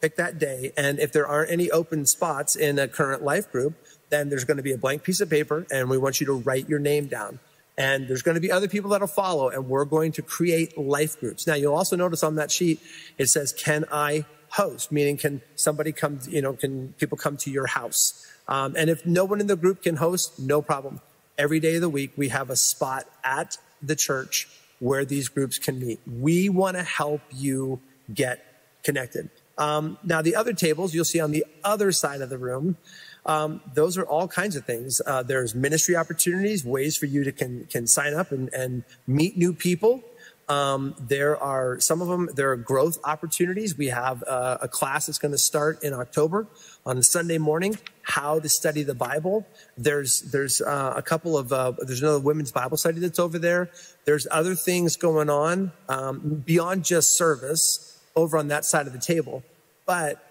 Pick 0.00 0.16
that 0.16 0.38
day, 0.38 0.72
and 0.76 0.98
if 0.98 1.12
there 1.12 1.26
aren't 1.26 1.50
any 1.50 1.70
open 1.70 2.04
spots 2.04 2.54
in 2.54 2.78
a 2.78 2.86
current 2.86 3.22
life 3.22 3.50
group, 3.50 3.74
then 4.10 4.28
there's 4.28 4.44
going 4.44 4.58
to 4.58 4.62
be 4.62 4.72
a 4.72 4.78
blank 4.78 5.02
piece 5.02 5.20
of 5.20 5.30
paper, 5.30 5.66
and 5.72 5.88
we 5.88 5.96
want 5.96 6.20
you 6.20 6.26
to 6.26 6.34
write 6.34 6.68
your 6.68 6.78
name 6.78 7.06
down. 7.06 7.40
And 7.78 8.06
there's 8.06 8.22
going 8.22 8.36
to 8.36 8.40
be 8.40 8.52
other 8.52 8.68
people 8.68 8.90
that'll 8.90 9.06
follow, 9.06 9.48
and 9.48 9.68
we're 9.68 9.86
going 9.86 10.12
to 10.12 10.22
create 10.22 10.76
life 10.78 11.18
groups. 11.18 11.46
Now, 11.46 11.54
you'll 11.54 11.74
also 11.74 11.96
notice 11.96 12.22
on 12.22 12.36
that 12.36 12.50
sheet 12.50 12.80
it 13.16 13.28
says, 13.28 13.52
"Can 13.52 13.86
I 13.90 14.26
host, 14.50 14.92
meaning 14.92 15.16
can 15.16 15.42
somebody 15.54 15.92
come, 15.92 16.20
you 16.28 16.42
know, 16.42 16.54
can 16.54 16.94
people 16.98 17.18
come 17.18 17.36
to 17.38 17.50
your 17.50 17.66
house? 17.66 18.26
Um, 18.48 18.74
and 18.76 18.88
if 18.90 19.04
no 19.04 19.24
one 19.24 19.40
in 19.40 19.46
the 19.46 19.56
group 19.56 19.82
can 19.82 19.96
host, 19.96 20.38
no 20.38 20.62
problem. 20.62 21.00
Every 21.38 21.60
day 21.60 21.76
of 21.76 21.80
the 21.80 21.88
week, 21.88 22.12
we 22.16 22.28
have 22.28 22.48
a 22.50 22.56
spot 22.56 23.06
at 23.24 23.58
the 23.82 23.96
church 23.96 24.48
where 24.78 25.04
these 25.04 25.28
groups 25.28 25.58
can 25.58 25.78
meet. 25.78 26.00
We 26.06 26.48
want 26.48 26.76
to 26.76 26.82
help 26.82 27.20
you 27.30 27.80
get 28.12 28.44
connected. 28.82 29.30
Um, 29.58 29.98
now, 30.04 30.22
the 30.22 30.36
other 30.36 30.52
tables 30.52 30.94
you'll 30.94 31.04
see 31.04 31.20
on 31.20 31.30
the 31.30 31.44
other 31.64 31.90
side 31.92 32.20
of 32.20 32.30
the 32.30 32.38
room, 32.38 32.76
um, 33.24 33.60
those 33.74 33.98
are 33.98 34.04
all 34.04 34.28
kinds 34.28 34.54
of 34.54 34.64
things. 34.64 35.00
Uh, 35.04 35.22
there's 35.22 35.54
ministry 35.54 35.96
opportunities, 35.96 36.64
ways 36.64 36.96
for 36.96 37.06
you 37.06 37.24
to 37.24 37.32
can, 37.32 37.64
can 37.66 37.86
sign 37.86 38.14
up 38.14 38.32
and, 38.32 38.52
and 38.52 38.84
meet 39.06 39.36
new 39.36 39.52
people. 39.52 40.04
Um, 40.48 40.94
there 41.00 41.36
are 41.36 41.80
some 41.80 42.00
of 42.00 42.08
them, 42.08 42.28
there 42.34 42.52
are 42.52 42.56
growth 42.56 42.98
opportunities. 43.04 43.76
We 43.76 43.88
have 43.88 44.22
uh, 44.22 44.58
a 44.62 44.68
class 44.68 45.06
that's 45.06 45.18
going 45.18 45.32
to 45.32 45.38
start 45.38 45.82
in 45.82 45.92
October 45.92 46.46
on 46.84 47.02
Sunday 47.02 47.38
morning, 47.38 47.78
how 48.02 48.38
to 48.38 48.48
study 48.48 48.84
the 48.84 48.94
Bible. 48.94 49.44
There's, 49.76 50.22
there's 50.30 50.60
uh, 50.60 50.94
a 50.96 51.02
couple 51.02 51.36
of, 51.36 51.52
uh, 51.52 51.72
there's 51.82 52.00
another 52.00 52.20
women's 52.20 52.52
Bible 52.52 52.76
study 52.76 53.00
that's 53.00 53.18
over 53.18 53.40
there. 53.40 53.70
There's 54.04 54.28
other 54.30 54.54
things 54.54 54.96
going 54.96 55.28
on 55.28 55.72
um, 55.88 56.42
beyond 56.46 56.84
just 56.84 57.18
service 57.18 58.00
over 58.14 58.38
on 58.38 58.48
that 58.48 58.64
side 58.64 58.86
of 58.86 58.92
the 58.92 59.00
table. 59.00 59.42
But 59.84 60.24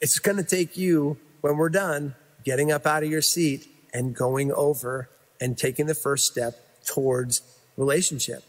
it's 0.00 0.20
going 0.20 0.36
to 0.36 0.44
take 0.44 0.76
you, 0.76 1.18
when 1.40 1.56
we're 1.56 1.68
done, 1.68 2.14
getting 2.44 2.70
up 2.70 2.86
out 2.86 3.02
of 3.02 3.10
your 3.10 3.22
seat 3.22 3.66
and 3.92 4.14
going 4.14 4.52
over 4.52 5.08
and 5.40 5.58
taking 5.58 5.86
the 5.86 5.94
first 5.94 6.26
step 6.26 6.54
towards 6.84 7.42
relationship 7.76 8.44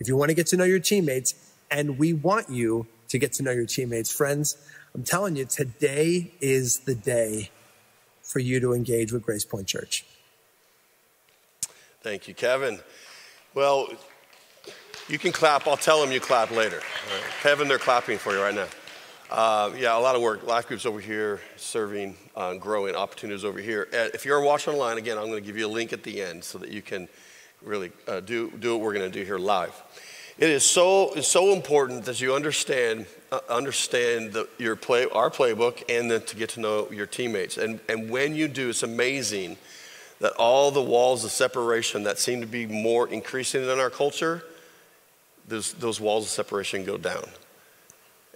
if 0.00 0.08
you 0.08 0.16
want 0.16 0.30
to 0.30 0.34
get 0.34 0.46
to 0.48 0.56
know 0.56 0.64
your 0.64 0.80
teammates, 0.80 1.34
and 1.70 1.98
we 1.98 2.12
want 2.12 2.50
you 2.50 2.86
to 3.08 3.18
get 3.18 3.32
to 3.34 3.42
know 3.42 3.50
your 3.50 3.66
teammates, 3.66 4.12
friends, 4.12 4.56
I'm 4.94 5.02
telling 5.02 5.36
you, 5.36 5.44
today 5.44 6.32
is 6.40 6.80
the 6.80 6.94
day 6.94 7.50
for 8.22 8.38
you 8.38 8.60
to 8.60 8.72
engage 8.72 9.12
with 9.12 9.22
Grace 9.22 9.44
Point 9.44 9.66
Church. 9.66 10.04
Thank 12.02 12.28
you, 12.28 12.34
Kevin. 12.34 12.80
Well, 13.54 13.88
you 15.08 15.18
can 15.18 15.32
clap. 15.32 15.66
I'll 15.66 15.76
tell 15.76 16.00
them 16.00 16.12
you 16.12 16.20
clap 16.20 16.50
later. 16.50 16.76
Right. 16.76 17.22
Kevin, 17.42 17.68
they're 17.68 17.78
clapping 17.78 18.18
for 18.18 18.32
you 18.32 18.40
right 18.40 18.54
now. 18.54 18.66
Uh, 19.30 19.72
yeah, 19.76 19.96
a 19.96 20.00
lot 20.00 20.14
of 20.14 20.22
work. 20.22 20.46
Life 20.46 20.68
groups 20.68 20.86
over 20.86 21.00
here, 21.00 21.40
serving, 21.56 22.16
uh, 22.36 22.54
growing 22.54 22.94
opportunities 22.94 23.44
over 23.44 23.58
here. 23.58 23.88
Uh, 23.92 24.08
if 24.14 24.24
you're 24.24 24.40
watching 24.40 24.74
online, 24.74 24.98
again, 24.98 25.18
I'm 25.18 25.26
going 25.26 25.42
to 25.42 25.46
give 25.46 25.56
you 25.56 25.66
a 25.66 25.68
link 25.68 25.92
at 25.92 26.02
the 26.02 26.22
end 26.22 26.44
so 26.44 26.58
that 26.58 26.70
you 26.70 26.82
can 26.82 27.08
really 27.64 27.92
uh, 28.06 28.20
do, 28.20 28.50
do 28.50 28.72
what 28.72 28.80
we're 28.84 28.94
going 28.94 29.10
to 29.10 29.18
do 29.18 29.24
here 29.24 29.38
live. 29.38 29.82
It 30.36 30.50
is 30.50 30.64
so, 30.64 31.12
it's 31.14 31.28
so 31.28 31.52
important 31.52 32.04
that 32.06 32.20
you 32.20 32.34
understand, 32.34 33.06
uh, 33.30 33.40
understand 33.48 34.32
the, 34.32 34.48
your 34.58 34.74
play, 34.74 35.06
our 35.06 35.30
playbook 35.30 35.82
and 35.88 36.10
then 36.10 36.22
to 36.22 36.36
get 36.36 36.50
to 36.50 36.60
know 36.60 36.90
your 36.90 37.06
teammates. 37.06 37.56
And, 37.56 37.80
and 37.88 38.10
when 38.10 38.34
you 38.34 38.48
do, 38.48 38.70
it's 38.70 38.82
amazing 38.82 39.56
that 40.20 40.32
all 40.32 40.70
the 40.70 40.82
walls 40.82 41.24
of 41.24 41.30
separation 41.30 42.02
that 42.04 42.18
seem 42.18 42.40
to 42.40 42.46
be 42.46 42.66
more 42.66 43.08
increasing 43.08 43.62
in 43.62 43.78
our 43.78 43.90
culture, 43.90 44.42
those, 45.46 45.72
those 45.74 46.00
walls 46.00 46.24
of 46.24 46.30
separation 46.30 46.84
go 46.84 46.96
down. 46.96 47.24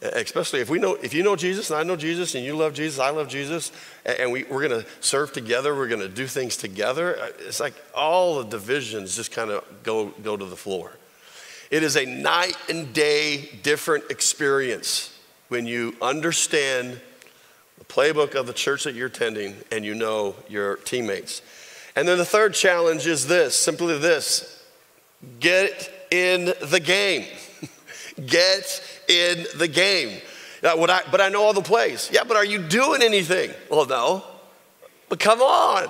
Especially 0.01 0.61
if 0.61 0.71
we 0.71 0.79
know, 0.79 0.95
if 0.95 1.13
you 1.13 1.25
know 1.25 1.35
Jesus 1.35 1.71
and 1.71 1.81
I 1.81 1.83
know 1.83 1.97
Jesus 1.97 2.37
and 2.37 2.45
you 2.45 2.57
love 2.57 2.73
Jesus, 2.73 3.01
I 3.01 3.11
love 3.11 3.29
Jesus, 3.29 3.73
and 4.07 4.31
we, 4.31 4.45
we're 4.45 4.69
going 4.69 4.83
to 4.83 4.89
serve 5.01 5.33
together, 5.33 5.75
we're 5.75 5.89
going 5.89 6.01
to 6.01 6.09
do 6.09 6.29
things 6.29 6.57
together. 6.57 7.19
Uh, 7.19 7.31
it's 7.41 7.59
like 7.59 7.75
all 7.97 8.43
the 8.43 8.49
divisions 8.49 9.17
just 9.17 9.33
kind 9.33 9.51
of 9.51 9.65
go, 9.83 10.07
go 10.23 10.37
to 10.37 10.45
the 10.45 10.57
floor. 10.57 10.93
It 11.71 11.83
is 11.83 11.97
a 11.97 12.07
night 12.07 12.57
and 12.69 12.93
day 12.93 13.51
different 13.63 14.05
experience 14.11 15.19
when 15.49 15.67
you 15.67 15.97
understand 16.01 17.01
the 17.79 17.85
playbook 17.85 18.37
of 18.37 18.47
the 18.47 18.53
church 18.53 18.85
that 18.85 18.95
you're 18.95 19.09
attending 19.09 19.57
and 19.73 19.85
you 19.85 19.95
know 19.95 20.37
your 20.49 20.77
teammates. 20.77 21.43
And 21.97 22.07
then 22.07 22.19
the 22.19 22.25
third 22.25 22.55
challenge 22.55 23.07
is 23.07 23.27
this 23.27 23.57
simply 23.57 23.99
this 23.99 24.63
get 25.41 25.91
in 26.13 26.55
the 26.63 26.81
game. 26.81 27.27
Get 28.27 28.83
in 29.09 29.47
the 29.57 29.69
game. 29.69 30.21
I, 30.63 31.03
but 31.11 31.21
I 31.21 31.29
know 31.29 31.43
all 31.43 31.53
the 31.53 31.63
plays. 31.63 32.11
Yeah, 32.13 32.25
but 32.25 32.37
are 32.37 32.45
you 32.45 32.59
doing 32.59 33.03
anything? 33.03 33.51
Well, 33.71 33.87
no. 33.87 34.25
But 35.09 35.21
come 35.21 35.41
on. 35.41 35.89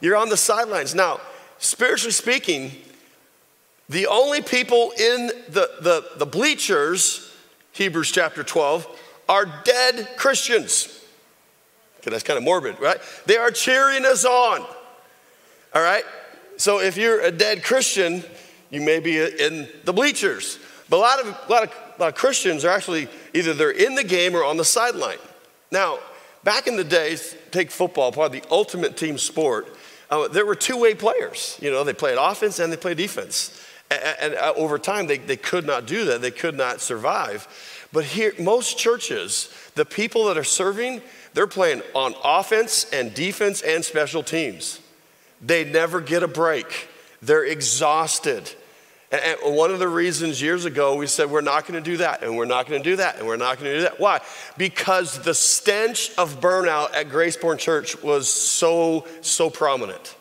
You're 0.00 0.16
on 0.16 0.28
the 0.28 0.36
sidelines. 0.36 0.94
Now, 0.94 1.20
spiritually 1.58 2.12
speaking, 2.12 2.72
the 3.88 4.06
only 4.06 4.42
people 4.42 4.92
in 4.92 5.28
the, 5.48 5.70
the, 5.80 6.04
the 6.16 6.26
bleachers, 6.26 7.34
Hebrews 7.72 8.10
chapter 8.12 8.42
12, 8.42 8.86
are 9.28 9.46
dead 9.64 10.16
Christians. 10.16 10.96
Okay, 11.98 12.10
that's 12.10 12.22
kind 12.22 12.38
of 12.38 12.44
morbid, 12.44 12.80
right? 12.80 12.98
They 13.26 13.36
are 13.36 13.50
cheering 13.50 14.06
us 14.06 14.24
on. 14.24 14.64
All 15.74 15.82
right? 15.82 16.04
So 16.56 16.80
if 16.80 16.96
you're 16.96 17.20
a 17.20 17.30
dead 17.30 17.62
Christian, 17.62 18.24
you 18.70 18.80
may 18.80 19.00
be 19.00 19.18
in 19.18 19.68
the 19.84 19.92
bleachers. 19.92 20.58
But 20.90 20.96
a 20.96 20.98
lot 20.98 21.20
of, 21.20 21.26
a 21.26 21.52
lot 21.52 21.62
of, 21.62 21.70
a 21.70 22.00
lot 22.02 22.08
of 22.08 22.14
Christians 22.16 22.64
are 22.64 22.70
actually 22.70 23.08
either 23.32 23.54
they're 23.54 23.70
in 23.70 23.94
the 23.94 24.04
game 24.04 24.34
or 24.34 24.44
on 24.44 24.56
the 24.56 24.64
sideline. 24.64 25.18
Now, 25.70 26.00
back 26.42 26.66
in 26.66 26.76
the 26.76 26.84
days, 26.84 27.36
take 27.52 27.70
football, 27.70 28.10
probably 28.10 28.40
the 28.40 28.50
ultimate 28.50 28.96
team 28.96 29.16
sport, 29.16 29.68
uh, 30.10 30.26
there 30.26 30.44
were 30.44 30.56
two 30.56 30.76
way 30.76 30.94
players. 30.94 31.56
You 31.62 31.70
know, 31.70 31.84
they 31.84 31.92
played 31.92 32.18
offense 32.20 32.58
and 32.58 32.72
they 32.72 32.76
played 32.76 32.96
defense. 32.96 33.64
And, 33.88 34.16
and 34.20 34.34
uh, 34.34 34.52
over 34.56 34.78
time, 34.78 35.06
they, 35.06 35.18
they 35.18 35.36
could 35.36 35.64
not 35.64 35.86
do 35.86 36.06
that, 36.06 36.22
they 36.22 36.32
could 36.32 36.56
not 36.56 36.80
survive. 36.80 37.46
But 37.92 38.04
here, 38.04 38.32
most 38.38 38.76
churches, 38.76 39.48
the 39.76 39.84
people 39.84 40.26
that 40.26 40.36
are 40.36 40.44
serving, 40.44 41.02
they're 41.34 41.46
playing 41.46 41.82
on 41.94 42.14
offense 42.24 42.90
and 42.92 43.14
defense 43.14 43.62
and 43.62 43.84
special 43.84 44.24
teams. 44.24 44.80
They 45.40 45.64
never 45.64 46.00
get 46.00 46.24
a 46.24 46.28
break. 46.28 46.88
They're 47.22 47.44
exhausted. 47.44 48.52
And 49.12 49.56
one 49.56 49.72
of 49.72 49.80
the 49.80 49.88
reasons 49.88 50.40
years 50.40 50.64
ago 50.64 50.94
we 50.94 51.08
said 51.08 51.30
we're 51.30 51.40
not 51.40 51.66
going 51.66 51.82
to 51.82 51.90
do 51.90 51.96
that, 51.96 52.22
and 52.22 52.36
we're 52.36 52.44
not 52.44 52.68
going 52.68 52.80
to 52.80 52.90
do 52.90 52.96
that, 52.96 53.18
and 53.18 53.26
we're 53.26 53.36
not 53.36 53.58
going 53.58 53.72
to 53.72 53.76
do 53.78 53.82
that. 53.82 53.98
Why? 53.98 54.20
Because 54.56 55.18
the 55.18 55.34
stench 55.34 56.12
of 56.16 56.40
burnout 56.40 56.94
at 56.94 57.08
Grace 57.08 57.36
Point 57.36 57.58
Church 57.58 58.00
was 58.02 58.28
so, 58.28 59.06
so 59.20 59.50
prominent. 59.50 60.16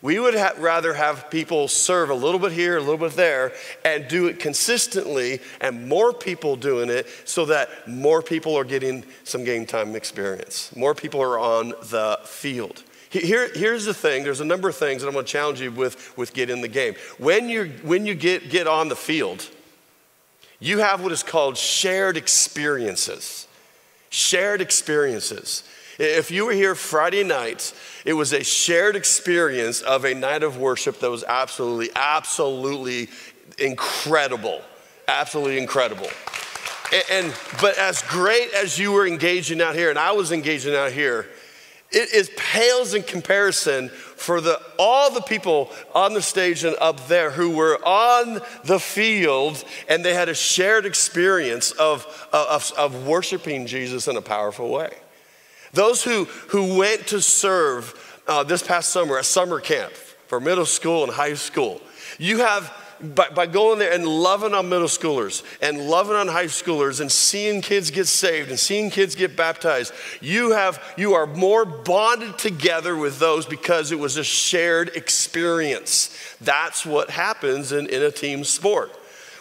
We 0.00 0.20
would 0.20 0.34
ha- 0.34 0.52
rather 0.58 0.92
have 0.94 1.28
people 1.30 1.66
serve 1.66 2.10
a 2.10 2.14
little 2.14 2.38
bit 2.38 2.52
here, 2.52 2.76
a 2.76 2.80
little 2.80 2.98
bit 2.98 3.16
there, 3.16 3.52
and 3.84 4.06
do 4.06 4.26
it 4.26 4.38
consistently, 4.38 5.40
and 5.60 5.88
more 5.88 6.12
people 6.12 6.54
doing 6.54 6.88
it 6.88 7.06
so 7.24 7.46
that 7.46 7.88
more 7.88 8.22
people 8.22 8.56
are 8.56 8.64
getting 8.64 9.04
some 9.24 9.42
game 9.42 9.66
time 9.66 9.96
experience. 9.96 10.74
More 10.76 10.94
people 10.94 11.20
are 11.20 11.38
on 11.38 11.70
the 11.70 12.20
field. 12.24 12.84
Here, 13.10 13.50
here's 13.54 13.84
the 13.84 13.94
thing 13.94 14.22
there's 14.22 14.40
a 14.40 14.44
number 14.44 14.68
of 14.68 14.76
things 14.76 15.02
that 15.02 15.08
I'm 15.08 15.14
going 15.14 15.24
to 15.24 15.32
challenge 15.32 15.60
you 15.60 15.72
with, 15.72 16.16
with 16.16 16.34
get 16.34 16.50
in 16.50 16.60
the 16.60 16.68
game. 16.68 16.94
When, 17.18 17.48
you 17.48 17.72
when 17.82 18.04
you 18.04 18.14
get, 18.14 18.50
get 18.50 18.66
on 18.66 18.88
the 18.88 18.96
field, 18.96 19.48
you 20.60 20.78
have 20.78 21.02
what 21.02 21.12
is 21.12 21.22
called 21.22 21.56
shared 21.56 22.16
experiences. 22.16 23.46
Shared 24.10 24.60
experiences. 24.60 25.62
If 25.98 26.30
you 26.30 26.46
were 26.46 26.52
here 26.52 26.74
Friday 26.74 27.24
night, 27.24 27.74
it 28.04 28.12
was 28.12 28.32
a 28.32 28.44
shared 28.44 28.94
experience 28.94 29.80
of 29.80 30.04
a 30.04 30.14
night 30.14 30.42
of 30.42 30.56
worship 30.56 31.00
that 31.00 31.10
was 31.10 31.24
absolutely, 31.24 31.90
absolutely 31.96 33.08
incredible. 33.58 34.62
Absolutely 35.08 35.58
incredible. 35.58 36.08
And, 36.92 37.04
and 37.10 37.34
but 37.60 37.76
as 37.78 38.02
great 38.02 38.52
as 38.54 38.78
you 38.78 38.92
were 38.92 39.06
engaging 39.06 39.60
out 39.60 39.74
here, 39.74 39.90
and 39.90 39.98
I 39.98 40.12
was 40.12 40.30
engaging 40.30 40.74
out 40.74 40.92
here, 40.92 41.26
it 41.90 42.12
is 42.12 42.30
pales 42.36 42.92
in 42.92 43.02
comparison 43.02 43.88
for 43.88 44.40
the, 44.40 44.60
all 44.78 45.10
the 45.10 45.22
people 45.22 45.70
on 45.94 46.12
the 46.12 46.20
stage 46.20 46.64
and 46.64 46.76
up 46.80 47.06
there 47.08 47.30
who 47.30 47.50
were 47.50 47.78
on 47.84 48.40
the 48.64 48.78
field 48.78 49.64
and 49.88 50.04
they 50.04 50.12
had 50.12 50.28
a 50.28 50.34
shared 50.34 50.84
experience 50.84 51.70
of, 51.72 52.28
of, 52.32 52.72
of 52.76 53.06
worshiping 53.06 53.66
Jesus 53.66 54.06
in 54.06 54.16
a 54.16 54.22
powerful 54.22 54.68
way. 54.68 54.92
Those 55.72 56.02
who, 56.02 56.24
who 56.48 56.76
went 56.78 57.06
to 57.08 57.22
serve 57.22 58.22
uh, 58.26 58.42
this 58.42 58.62
past 58.62 58.90
summer 58.90 59.18
at 59.18 59.24
summer 59.24 59.60
camp 59.60 59.92
for 59.92 60.40
middle 60.40 60.66
school 60.66 61.04
and 61.04 61.12
high 61.12 61.34
school, 61.34 61.80
you 62.18 62.38
have 62.38 62.70
by, 63.00 63.28
by 63.28 63.46
going 63.46 63.78
there 63.78 63.92
and 63.92 64.06
loving 64.06 64.54
on 64.54 64.68
middle 64.68 64.88
schoolers 64.88 65.44
and 65.60 65.88
loving 65.88 66.16
on 66.16 66.28
high 66.28 66.46
schoolers 66.46 67.00
and 67.00 67.10
seeing 67.10 67.60
kids 67.60 67.90
get 67.90 68.06
saved 68.06 68.50
and 68.50 68.58
seeing 68.58 68.90
kids 68.90 69.14
get 69.14 69.36
baptized, 69.36 69.92
you 70.20 70.52
have 70.52 70.82
you 70.96 71.14
are 71.14 71.26
more 71.26 71.64
bonded 71.64 72.38
together 72.38 72.96
with 72.96 73.18
those 73.18 73.46
because 73.46 73.92
it 73.92 73.98
was 73.98 74.16
a 74.16 74.24
shared 74.24 74.90
experience. 74.96 76.16
That's 76.40 76.84
what 76.84 77.10
happens 77.10 77.72
in, 77.72 77.86
in 77.88 78.02
a 78.02 78.10
team 78.10 78.44
sport. 78.44 78.92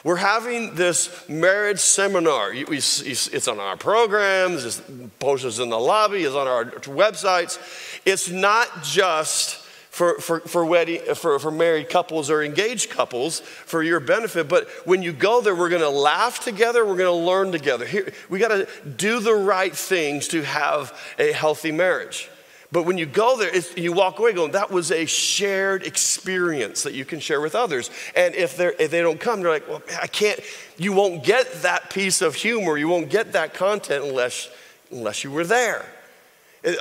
We're 0.04 0.15
having 0.15 0.76
this 0.76 1.28
marriage 1.28 1.80
seminar. 1.80 2.52
It's 2.54 3.48
on 3.48 3.60
our 3.60 3.76
programs, 3.76 4.63
it's 4.63 4.82
posted 5.20 5.60
in 5.60 5.70
the 5.70 5.80
lobby, 5.80 6.24
it's 6.24 6.36
on 6.36 6.48
our 6.48 6.65
websites. 6.65 7.60
It's 8.06 8.30
not 8.30 8.84
just 8.84 9.66
for, 9.97 10.19
for, 10.19 10.41
for, 10.41 10.63
wedding, 10.63 11.01
for, 11.15 11.39
for 11.39 11.49
married 11.49 11.89
couples 11.89 12.29
or 12.29 12.43
engaged 12.43 12.91
couples 12.91 13.39
for 13.39 13.81
your 13.81 13.99
benefit. 13.99 14.47
But 14.47 14.69
when 14.86 15.01
you 15.01 15.12
go 15.12 15.41
there, 15.41 15.55
we're 15.55 15.69
going 15.69 15.81
to 15.81 15.89
laugh 15.89 16.39
together, 16.39 16.86
we're 16.86 16.97
going 16.97 17.19
to 17.19 17.25
learn 17.25 17.51
together. 17.51 17.83
Here, 17.83 18.13
we 18.29 18.38
got 18.38 18.49
to 18.49 18.67
do 18.88 19.19
the 19.19 19.33
right 19.33 19.75
things 19.75 20.27
to 20.27 20.43
have 20.43 20.95
a 21.17 21.31
healthy 21.31 21.71
marriage. 21.71 22.29
But 22.71 22.83
when 22.83 22.99
you 22.99 23.07
go 23.07 23.39
there, 23.39 23.51
you 23.75 23.91
walk 23.91 24.19
away 24.19 24.33
going, 24.33 24.51
that 24.51 24.69
was 24.69 24.91
a 24.91 25.07
shared 25.07 25.81
experience 25.81 26.83
that 26.83 26.93
you 26.93 27.03
can 27.03 27.19
share 27.19 27.41
with 27.41 27.55
others. 27.55 27.89
And 28.15 28.36
if, 28.36 28.60
if 28.60 28.91
they 28.91 29.01
don't 29.01 29.19
come, 29.19 29.41
they're 29.41 29.49
like, 29.49 29.67
well, 29.67 29.81
I 29.99 30.05
can't, 30.05 30.39
you 30.77 30.93
won't 30.93 31.23
get 31.23 31.51
that 31.63 31.89
piece 31.89 32.21
of 32.21 32.36
humor, 32.36 32.77
you 32.77 32.88
won't 32.88 33.10
get 33.10 33.31
that 33.31 33.55
content 33.55 34.05
unless, 34.05 34.47
unless 34.91 35.23
you 35.23 35.31
were 35.31 35.45
there. 35.45 35.88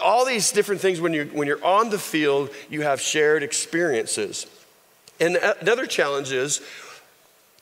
All 0.02 0.24
these 0.24 0.52
different 0.52 0.80
things, 0.80 1.00
when 1.00 1.12
you're, 1.12 1.26
when 1.26 1.46
you're 1.46 1.64
on 1.64 1.90
the 1.90 1.98
field, 1.98 2.50
you 2.70 2.82
have 2.82 3.00
shared 3.00 3.42
experiences. 3.42 4.46
And 5.20 5.36
another 5.36 5.86
challenge 5.86 6.32
is, 6.32 6.60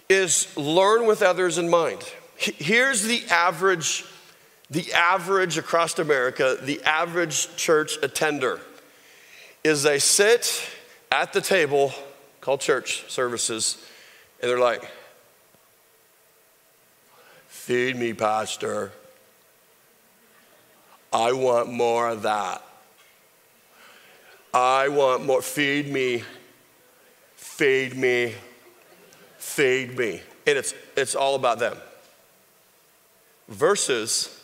is 0.08 0.56
learn 0.56 1.06
with 1.06 1.22
others 1.22 1.58
in 1.58 1.68
mind. 1.68 2.02
Here's 2.36 3.02
the 3.02 3.24
average, 3.30 4.04
the 4.70 4.92
average 4.92 5.58
across 5.58 5.98
America, 5.98 6.56
the 6.60 6.82
average 6.82 7.54
church 7.56 7.98
attender 8.02 8.60
is 9.62 9.82
they 9.82 9.98
sit 9.98 10.68
at 11.10 11.32
the 11.32 11.40
table 11.40 11.92
called 12.40 12.60
church 12.60 13.10
services, 13.10 13.78
and 14.40 14.50
they're 14.50 14.58
like, 14.58 14.84
feed 17.48 17.96
me, 17.96 18.12
pastor. 18.12 18.92
I 21.14 21.32
want 21.32 21.70
more 21.72 22.08
of 22.08 22.22
that. 22.22 22.60
I 24.52 24.88
want 24.88 25.24
more. 25.24 25.40
Feed 25.40 25.88
me, 25.88 26.24
feed 27.36 27.96
me, 27.96 28.34
feed 29.38 29.96
me. 29.96 30.20
And 30.46 30.58
it's, 30.58 30.74
it's 30.96 31.14
all 31.14 31.36
about 31.36 31.60
them. 31.60 31.76
Versus, 33.48 34.40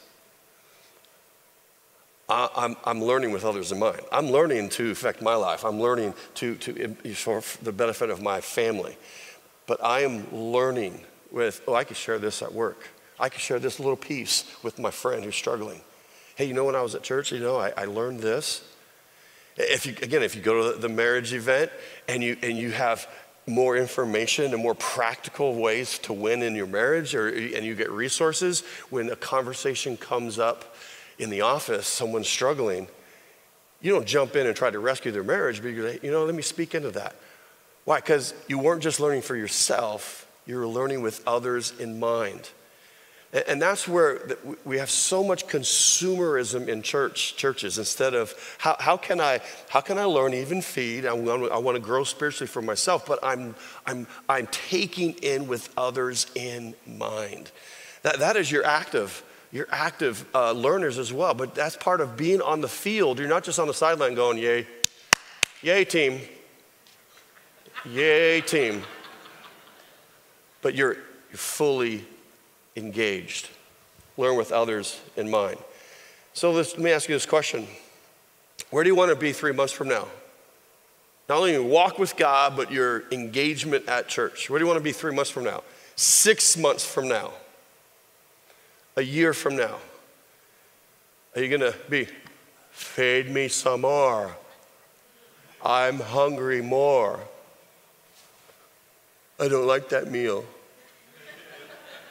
I, 2.29 2.49
I'm, 2.55 2.77
I'm 2.85 3.03
learning 3.03 3.33
with 3.33 3.45
others 3.45 3.73
in 3.73 3.81
mind. 3.81 4.03
I'm 4.13 4.31
learning 4.31 4.69
to 4.71 4.93
affect 4.93 5.21
my 5.21 5.35
life. 5.35 5.65
I'm 5.65 5.81
learning 5.81 6.15
to, 6.37 6.55
to, 6.55 6.95
for 7.15 7.43
the 7.63 7.73
benefit 7.73 8.11
of 8.11 8.23
my 8.23 8.41
family. 8.41 8.97
But 9.67 9.83
I 9.83 10.01
am 10.01 10.33
learning 10.33 11.01
with, 11.33 11.63
oh, 11.67 11.75
I 11.75 11.83
could 11.83 11.97
share 11.97 12.21
this 12.21 12.43
at 12.43 12.53
work. 12.53 12.89
I 13.19 13.29
could 13.29 13.41
share 13.41 13.59
this 13.59 13.81
little 13.81 13.97
piece 13.97 14.45
with 14.63 14.79
my 14.79 14.93
friend 14.93 15.25
who's 15.25 15.35
struggling 15.35 15.81
hey, 16.41 16.47
you 16.47 16.55
know, 16.55 16.65
when 16.65 16.75
I 16.75 16.81
was 16.81 16.95
at 16.95 17.03
church, 17.03 17.33
you 17.33 17.39
know, 17.39 17.59
I, 17.59 17.71
I 17.77 17.85
learned 17.85 18.21
this. 18.21 18.65
If 19.59 19.85
you, 19.85 19.95
again, 20.01 20.23
if 20.23 20.35
you 20.35 20.41
go 20.41 20.73
to 20.73 20.79
the 20.79 20.89
marriage 20.89 21.35
event 21.35 21.71
and 22.09 22.23
you, 22.23 22.35
and 22.43 22.57
you 22.57 22.71
have 22.71 23.07
more 23.47 23.77
information 23.77 24.55
and 24.55 24.63
more 24.63 24.75
practical 24.75 25.55
ways 25.55 25.99
to 25.99 26.15
win 26.15 26.43
in 26.43 26.55
your 26.55 26.67
marriage, 26.67 27.15
or, 27.15 27.29
and 27.29 27.63
you 27.63 27.75
get 27.75 27.91
resources, 27.91 28.63
when 28.89 29.11
a 29.11 29.17
conversation 29.17 29.99
comes 29.99 30.39
up 30.39 30.75
in 31.19 31.29
the 31.29 31.43
office, 31.43 31.87
someone's 31.87 32.27
struggling, 32.29 32.89
you 33.83 33.93
don't 33.93 34.07
jump 34.07 34.35
in 34.35 34.47
and 34.47 34.57
try 34.57 34.71
to 34.71 34.79
rescue 34.79 35.13
their 35.13 35.23
marriage, 35.23 35.61
but 35.61 35.69
you 35.69 35.99
you 36.03 36.11
know, 36.11 36.25
let 36.25 36.35
me 36.35 36.41
speak 36.41 36.75
into 36.75 36.91
that. 36.93 37.17
Why? 37.85 37.97
Because 37.97 38.33
you 38.49 38.59
weren't 38.59 38.83
just 38.83 38.99
learning 38.99 39.21
for 39.21 39.37
yourself, 39.37 40.27
you 40.47 40.57
were 40.57 40.67
learning 40.67 41.03
with 41.03 41.23
others 41.27 41.79
in 41.79 42.01
mind. 42.01 42.49
And 43.33 43.63
that's 43.63 43.87
where 43.87 44.21
we 44.65 44.79
have 44.79 44.91
so 44.91 45.23
much 45.23 45.47
consumerism 45.47 46.67
in 46.67 46.83
church 46.83 47.37
churches 47.37 47.79
instead 47.79 48.13
of 48.13 48.35
how, 48.59 48.75
how, 48.81 48.97
can, 48.97 49.21
I, 49.21 49.39
how 49.69 49.81
can 49.81 49.99
I 49.99 50.05
learn, 50.05 50.35
even 50.35 50.61
feed? 50.61 51.07
I 51.07 51.13
want, 51.13 51.53
I 51.53 51.59
want 51.59 51.77
to 51.77 51.81
grow 51.81 52.03
spiritually 52.03 52.49
for 52.49 52.61
myself, 52.61 53.07
but 53.07 53.21
I'm, 53.23 53.55
I'm, 53.87 54.09
I'm 54.29 54.49
taking 54.49 55.13
in 55.23 55.47
with 55.47 55.73
others 55.77 56.27
in 56.35 56.75
mind. 56.85 57.53
That, 58.03 58.19
that 58.19 58.35
is 58.35 58.51
your 58.51 58.65
active, 58.65 59.23
your 59.53 59.69
active 59.71 60.25
uh, 60.35 60.51
learners 60.51 60.99
as 60.99 61.13
well, 61.13 61.33
but 61.33 61.55
that's 61.55 61.77
part 61.77 62.01
of 62.01 62.17
being 62.17 62.43
on 62.43 62.61
the 62.61 62.69
field. 62.69 63.21
You're 63.21 63.29
not 63.29 63.45
just 63.45 63.61
on 63.61 63.69
the 63.69 63.75
sideline 63.75 64.17
going, 64.17 64.39
yay, 64.39 64.67
yay, 65.63 65.85
team, 65.85 66.21
yay, 67.85 68.41
team, 68.41 68.83
but 70.63 70.75
you're, 70.75 70.95
you're 70.95 71.37
fully 71.39 72.05
engaged. 72.77 73.49
Learn 74.17 74.37
with 74.37 74.53
others 74.53 75.01
in 75.17 75.31
mind. 75.31 75.59
So 76.33 76.55
this, 76.55 76.73
let 76.73 76.83
me 76.83 76.91
ask 76.91 77.09
you 77.09 77.15
this 77.15 77.27
question 77.27 77.67
Where 78.71 78.85
do 78.85 78.91
you 78.91 78.95
want 78.95 79.11
to 79.11 79.17
be 79.17 79.33
three 79.33 79.53
months 79.53 79.73
from 79.73 79.89
now? 79.89 80.07
Not 81.29 81.39
only 81.39 81.53
you 81.53 81.63
walk 81.63 81.99
with 81.99 82.17
God, 82.17 82.57
but 82.57 82.73
your 82.73 83.05
engagement 83.13 83.89
at 83.89 84.09
church. 84.09 84.51
Where 84.51 84.59
do 84.59 84.65
you 84.65 84.67
want 84.67 84.79
to 84.79 84.85
be 84.85 84.93
three 84.93 85.15
months 85.15 85.31
from 85.31 85.45
now? 85.45 85.63
Six 85.95 86.57
months 86.57 86.85
from 86.85 87.07
now? 87.07 87.31
A 88.97 89.03
year 89.03 89.33
from 89.33 89.57
now? 89.57 89.77
Are 91.37 91.43
you 91.43 91.49
going 91.49 91.73
to 91.73 91.79
be, 91.89 92.09
feed 92.73 93.31
me 93.31 93.47
some 93.47 93.83
more? 93.83 94.37
I'm 95.65 96.01
hungry 96.01 96.63
more. 96.63 97.21
I 99.39 99.47
don't 99.47 99.67
like 99.67 99.89
that 99.91 100.11
meal. 100.11 100.45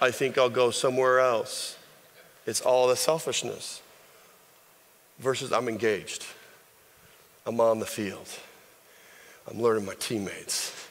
I 0.02 0.12
think 0.12 0.38
I'll 0.38 0.50
go 0.50 0.72
somewhere 0.72 1.20
else. 1.20 1.78
It's 2.46 2.62
all 2.62 2.88
the 2.88 2.96
selfishness. 2.96 3.82
Versus, 5.20 5.52
I'm 5.52 5.68
engaged. 5.68 6.26
I'm 7.46 7.60
on 7.60 7.80
the 7.80 7.86
field. 7.86 8.28
I'm 9.50 9.62
learning 9.62 9.86
my 9.86 9.96
teammates. 9.96 10.88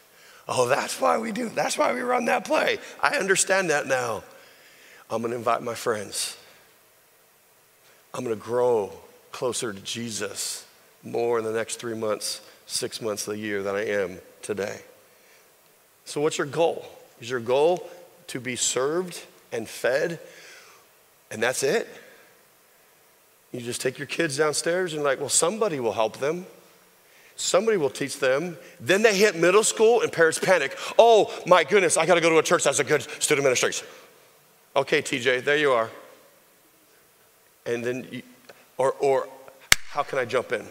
Oh, 0.46 0.66
that's 0.66 1.00
why 1.00 1.18
we 1.18 1.32
do. 1.32 1.48
That's 1.48 1.78
why 1.78 1.92
we 1.92 2.00
run 2.00 2.26
that 2.26 2.44
play. 2.44 2.78
I 3.02 3.16
understand 3.16 3.70
that 3.70 3.86
now. 3.86 4.22
I'm 5.10 5.22
to 5.22 5.34
invite 5.34 5.62
my 5.62 5.74
friends. 5.74 6.36
I'm 8.12 8.24
to 8.24 8.36
grow 8.36 8.92
closer 9.32 9.72
to 9.72 9.80
Jesus 9.80 10.66
more 11.02 11.38
in 11.38 11.44
the 11.44 11.52
next 11.52 11.76
three 11.76 11.94
months, 11.94 12.40
six 12.66 13.00
months 13.00 13.26
of 13.26 13.34
the 13.34 13.38
year 13.38 13.62
than 13.62 13.74
I 13.74 13.86
am 13.86 14.18
today. 14.42 14.80
So, 16.04 16.20
what's 16.20 16.38
your 16.38 16.46
goal? 16.46 16.86
Is 17.20 17.30
your 17.30 17.40
goal 17.40 17.88
to 18.28 18.40
be 18.40 18.56
served 18.56 19.24
and 19.52 19.68
fed, 19.68 20.20
and 21.30 21.42
that's 21.42 21.62
it? 21.62 21.88
You 23.52 23.60
just 23.60 23.80
take 23.80 23.98
your 23.98 24.06
kids 24.06 24.36
downstairs 24.36 24.94
and, 24.94 25.02
like, 25.02 25.20
well, 25.20 25.28
somebody 25.28 25.80
will 25.80 25.92
help 25.92 26.18
them. 26.18 26.46
Somebody 27.36 27.76
will 27.76 27.90
teach 27.90 28.18
them. 28.18 28.58
Then 28.80 29.02
they 29.02 29.16
hit 29.16 29.36
middle 29.36 29.62
school 29.62 30.02
and 30.02 30.12
parents 30.12 30.38
panic. 30.38 30.76
Oh 30.98 31.32
my 31.46 31.64
goodness, 31.64 31.96
I 31.96 32.04
got 32.04 32.16
to 32.16 32.20
go 32.20 32.30
to 32.30 32.38
a 32.38 32.42
church 32.42 32.64
that's 32.64 32.80
a 32.80 32.84
good 32.84 33.02
student 33.22 33.44
ministration. 33.44 33.86
Okay, 34.74 35.00
TJ, 35.00 35.44
there 35.44 35.56
you 35.56 35.72
are. 35.72 35.88
And 37.64 37.84
then, 37.84 38.08
you, 38.10 38.22
or, 38.76 38.92
or 38.94 39.28
how 39.90 40.02
can 40.02 40.18
I 40.18 40.24
jump 40.24 40.52
in? 40.52 40.66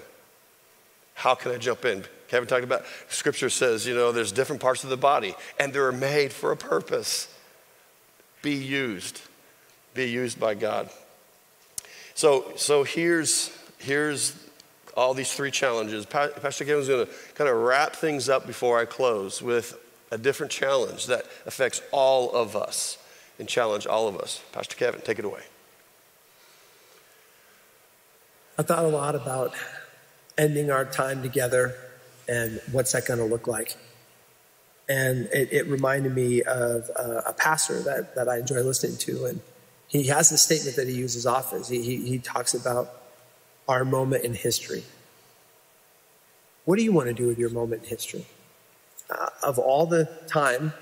How 1.14 1.36
can 1.36 1.52
I 1.52 1.58
jump 1.58 1.86
in? 1.86 2.04
Kevin 2.28 2.48
talked 2.48 2.64
about 2.64 2.84
scripture 3.08 3.50
says, 3.50 3.88
you 3.88 3.96
know, 3.96 4.12
there's 4.12 4.32
different 4.32 4.62
parts 4.62 4.84
of 4.84 4.90
the 4.90 4.98
body 4.98 5.36
and 5.60 5.74
they're 5.74 5.92
made 5.92 6.34
for 6.34 6.52
a 6.52 6.58
purpose. 6.58 7.34
Be 8.48 8.54
used. 8.54 9.20
Be 9.94 10.06
used 10.06 10.40
by 10.40 10.54
God. 10.54 10.90
So, 12.16 12.54
so 12.56 12.86
here's, 12.86 13.52
here's 13.78 14.42
all 14.96 15.14
these 15.14 15.34
three 15.34 15.52
challenges. 15.52 16.06
Pastor 16.06 16.64
Kevin's 16.64 16.88
going 16.88 17.08
to 17.08 17.12
kind 17.36 17.50
of 17.50 17.58
wrap 17.58 17.94
things 17.94 18.30
up 18.30 18.48
before 18.48 18.80
I 18.80 18.86
close 18.86 19.42
with 19.42 19.78
a 20.12 20.18
different 20.18 20.50
challenge 20.50 21.08
that 21.08 21.26
affects 21.46 21.82
all 21.92 22.32
of 22.32 22.56
us 22.56 22.98
and 23.38 23.50
challenge 23.50 23.86
all 23.86 24.08
of 24.08 24.18
us. 24.18 24.42
Pastor 24.54 24.78
Kevin, 24.78 25.02
take 25.02 25.20
it 25.20 25.26
away. 25.26 25.42
I 28.58 28.64
thought 28.64 28.86
a 28.86 28.88
lot 28.88 29.14
about 29.14 29.52
ending 30.38 30.72
our 30.72 30.86
time 30.86 31.22
together 31.22 31.76
and 32.30 32.62
what's 32.72 32.94
that 32.94 33.06
going 33.06 33.20
to 33.20 33.26
look 33.26 33.46
like. 33.46 33.76
And 34.90 35.28
it, 35.34 35.52
it 35.52 35.68
reminded 35.68 36.16
me 36.16 36.44
of 36.44 36.90
a, 36.96 37.24
a, 37.28 37.34
pastor 37.34 37.82
that, 37.82 38.16
that 38.16 38.30
I 38.30 38.38
enjoy 38.38 38.62
listening 38.62 38.98
to. 39.00 39.26
And 39.26 39.42
he 39.88 40.08
has 40.08 40.32
a 40.32 40.38
statement 40.38 40.78
that 40.78 40.88
he 40.88 40.94
uses 40.94 41.26
often. 41.26 41.64
He, 41.64 41.82
he, 41.82 42.10
he 42.10 42.20
talks 42.20 42.54
about 42.54 42.94
our 43.68 43.84
moment 43.84 44.24
in 44.24 44.34
history. 44.34 44.84
What 46.64 46.78
do 46.78 46.84
you 46.84 46.94
want 46.94 47.08
to 47.08 47.14
do 47.14 47.28
with 47.28 47.38
your 47.38 47.50
moment 47.50 47.84
in 47.84 47.90
history? 47.90 48.26
Uh, 49.10 49.30
of 49.44 49.58
all 49.60 49.86
the 49.86 50.06
time 50.28 50.74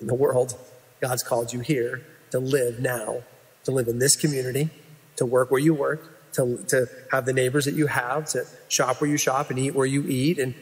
in 0.00 0.06
the 0.06 0.14
world, 0.14 0.58
God's 1.00 1.22
called 1.22 1.52
you 1.52 1.60
here 1.60 2.02
to 2.30 2.38
live 2.38 2.80
now, 2.80 3.22
to 3.64 3.70
live 3.70 3.88
in 3.88 3.98
this 3.98 4.16
community, 4.16 4.70
to 5.16 5.26
work 5.26 5.50
where 5.50 5.60
you 5.60 5.74
work, 5.74 6.32
to, 6.32 6.58
to 6.68 6.86
have 7.10 7.26
the 7.26 7.32
neighbors 7.32 7.64
that 7.64 7.74
you 7.74 7.86
have, 7.86 8.26
to 8.26 8.46
shop 8.68 9.00
where 9.00 9.10
you 9.10 9.16
shop 9.16 9.50
and 9.50 9.58
eat 9.58 9.74
where 9.74 9.86
you 9.86 10.04
eat, 10.06 10.38
and 10.38 10.54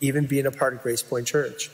even 0.00 0.26
being 0.26 0.46
a 0.46 0.50
part 0.50 0.74
of 0.74 0.82
Grace 0.82 1.02
Point 1.02 1.26
Church. 1.26 1.70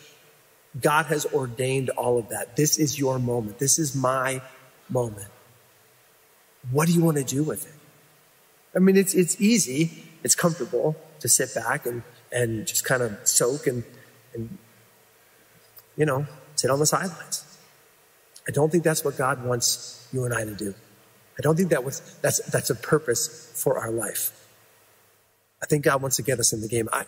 God 0.80 1.06
has 1.06 1.26
ordained 1.26 1.90
all 1.90 2.18
of 2.18 2.28
that. 2.28 2.56
This 2.56 2.78
is 2.78 2.98
your 2.98 3.18
moment. 3.18 3.58
This 3.58 3.78
is 3.78 3.94
my 3.94 4.42
moment. 4.88 5.28
What 6.70 6.86
do 6.86 6.94
you 6.94 7.02
want 7.02 7.16
to 7.16 7.24
do 7.24 7.42
with 7.42 7.66
it? 7.66 7.74
I 8.76 8.80
mean, 8.80 8.96
it's, 8.96 9.14
it's 9.14 9.40
easy, 9.40 10.04
it's 10.22 10.34
comfortable 10.34 10.96
to 11.20 11.28
sit 11.28 11.54
back 11.54 11.86
and, 11.86 12.02
and 12.30 12.66
just 12.66 12.84
kind 12.84 13.02
of 13.02 13.16
soak 13.26 13.66
and, 13.66 13.82
and, 14.34 14.58
you 15.96 16.04
know, 16.04 16.26
sit 16.54 16.70
on 16.70 16.78
the 16.78 16.86
sidelines. 16.86 17.44
I 18.46 18.50
don't 18.50 18.70
think 18.70 18.84
that's 18.84 19.04
what 19.04 19.16
God 19.16 19.44
wants 19.44 20.06
you 20.12 20.24
and 20.24 20.34
I 20.34 20.44
to 20.44 20.54
do. 20.54 20.74
I 21.38 21.42
don't 21.42 21.56
think 21.56 21.70
that 21.70 21.84
was, 21.84 22.00
that's, 22.20 22.40
that's 22.50 22.70
a 22.70 22.74
purpose 22.74 23.52
for 23.62 23.78
our 23.78 23.90
life. 23.90 24.32
I 25.62 25.66
think 25.66 25.84
God 25.84 26.02
wants 26.02 26.16
to 26.16 26.22
get 26.22 26.38
us 26.38 26.52
in 26.52 26.60
the 26.60 26.68
game. 26.68 26.88
I, 26.92 27.04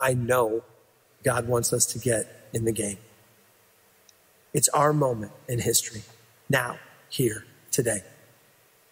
I 0.00 0.14
know 0.14 0.64
God 1.24 1.48
wants 1.48 1.72
us 1.72 1.86
to 1.86 1.98
get 1.98 2.48
in 2.52 2.64
the 2.64 2.72
game. 2.72 2.98
It's 4.52 4.68
our 4.68 4.92
moment 4.92 5.32
in 5.48 5.60
history, 5.60 6.02
now, 6.48 6.78
here, 7.08 7.44
today. 7.70 8.02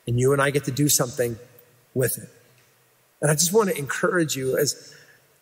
And 0.07 0.19
you 0.19 0.33
and 0.33 0.41
I 0.41 0.51
get 0.51 0.65
to 0.65 0.71
do 0.71 0.89
something 0.89 1.39
with 1.95 2.19
it. 2.19 2.29
And 3.21 3.31
I 3.31 3.35
just 3.35 3.53
want 3.53 3.69
to 3.69 3.79
encourage 3.79 4.37
you 4.37 4.57
as, 4.57 4.95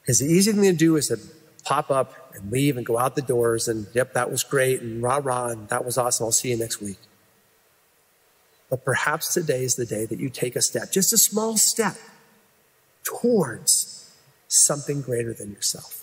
because 0.02 0.18
the 0.18 0.26
easy 0.26 0.52
thing 0.52 0.62
to 0.62 0.72
do 0.72 0.96
is 0.96 1.08
to 1.08 1.18
pop 1.64 1.90
up 1.90 2.34
and 2.34 2.50
leave 2.50 2.76
and 2.76 2.84
go 2.84 2.98
out 2.98 3.14
the 3.14 3.22
doors 3.22 3.68
and, 3.68 3.86
yep, 3.94 4.14
that 4.14 4.30
was 4.30 4.42
great 4.42 4.80
and 4.80 5.02
rah 5.02 5.20
rah 5.22 5.48
and 5.48 5.68
that 5.68 5.84
was 5.84 5.96
awesome. 5.98 6.24
I'll 6.24 6.32
see 6.32 6.50
you 6.50 6.56
next 6.56 6.80
week. 6.80 6.98
But 8.70 8.84
perhaps 8.84 9.32
today 9.32 9.62
is 9.62 9.76
the 9.76 9.86
day 9.86 10.04
that 10.06 10.18
you 10.18 10.28
take 10.28 10.56
a 10.56 10.62
step, 10.62 10.92
just 10.92 11.12
a 11.12 11.18
small 11.18 11.56
step 11.56 11.96
towards 13.04 14.14
something 14.48 15.00
greater 15.00 15.32
than 15.32 15.52
yourself, 15.52 15.97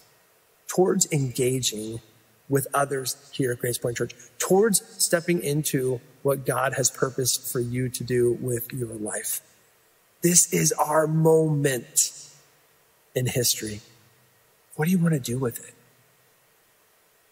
towards 0.75 1.09
engaging 1.11 2.01
with 2.49 2.67
others 2.73 3.15
here 3.31 3.53
at 3.53 3.59
Grace 3.59 3.77
Point 3.77 3.97
Church, 3.97 4.13
towards 4.38 4.83
stepping 5.01 5.41
into 5.41 6.01
what 6.21 6.45
God 6.45 6.73
has 6.73 6.91
purposed 6.91 7.51
for 7.51 7.59
you 7.59 7.88
to 7.89 8.03
do 8.03 8.33
with 8.41 8.71
your 8.73 8.93
life. 8.93 9.41
This 10.21 10.51
is 10.53 10.73
our 10.73 11.07
moment 11.07 12.29
in 13.15 13.27
history. 13.27 13.81
What 14.75 14.85
do 14.85 14.91
you 14.91 14.99
want 14.99 15.13
to 15.13 15.19
do 15.19 15.39
with 15.39 15.59
it? 15.65 15.73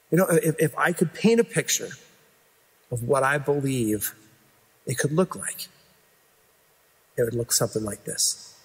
You 0.09 0.19
know, 0.19 0.27
if, 0.29 0.55
if 0.59 0.77
I 0.77 0.93
could 0.93 1.13
paint 1.13 1.39
a 1.39 1.43
picture 1.43 1.89
of 2.91 3.03
what 3.03 3.23
I 3.23 3.37
believe 3.37 4.13
it 4.85 4.97
could 4.97 5.11
look 5.11 5.35
like, 5.35 5.67
it 7.17 7.23
would 7.23 7.35
look 7.35 7.51
something 7.51 7.83
like 7.83 8.05
this. 8.05 8.55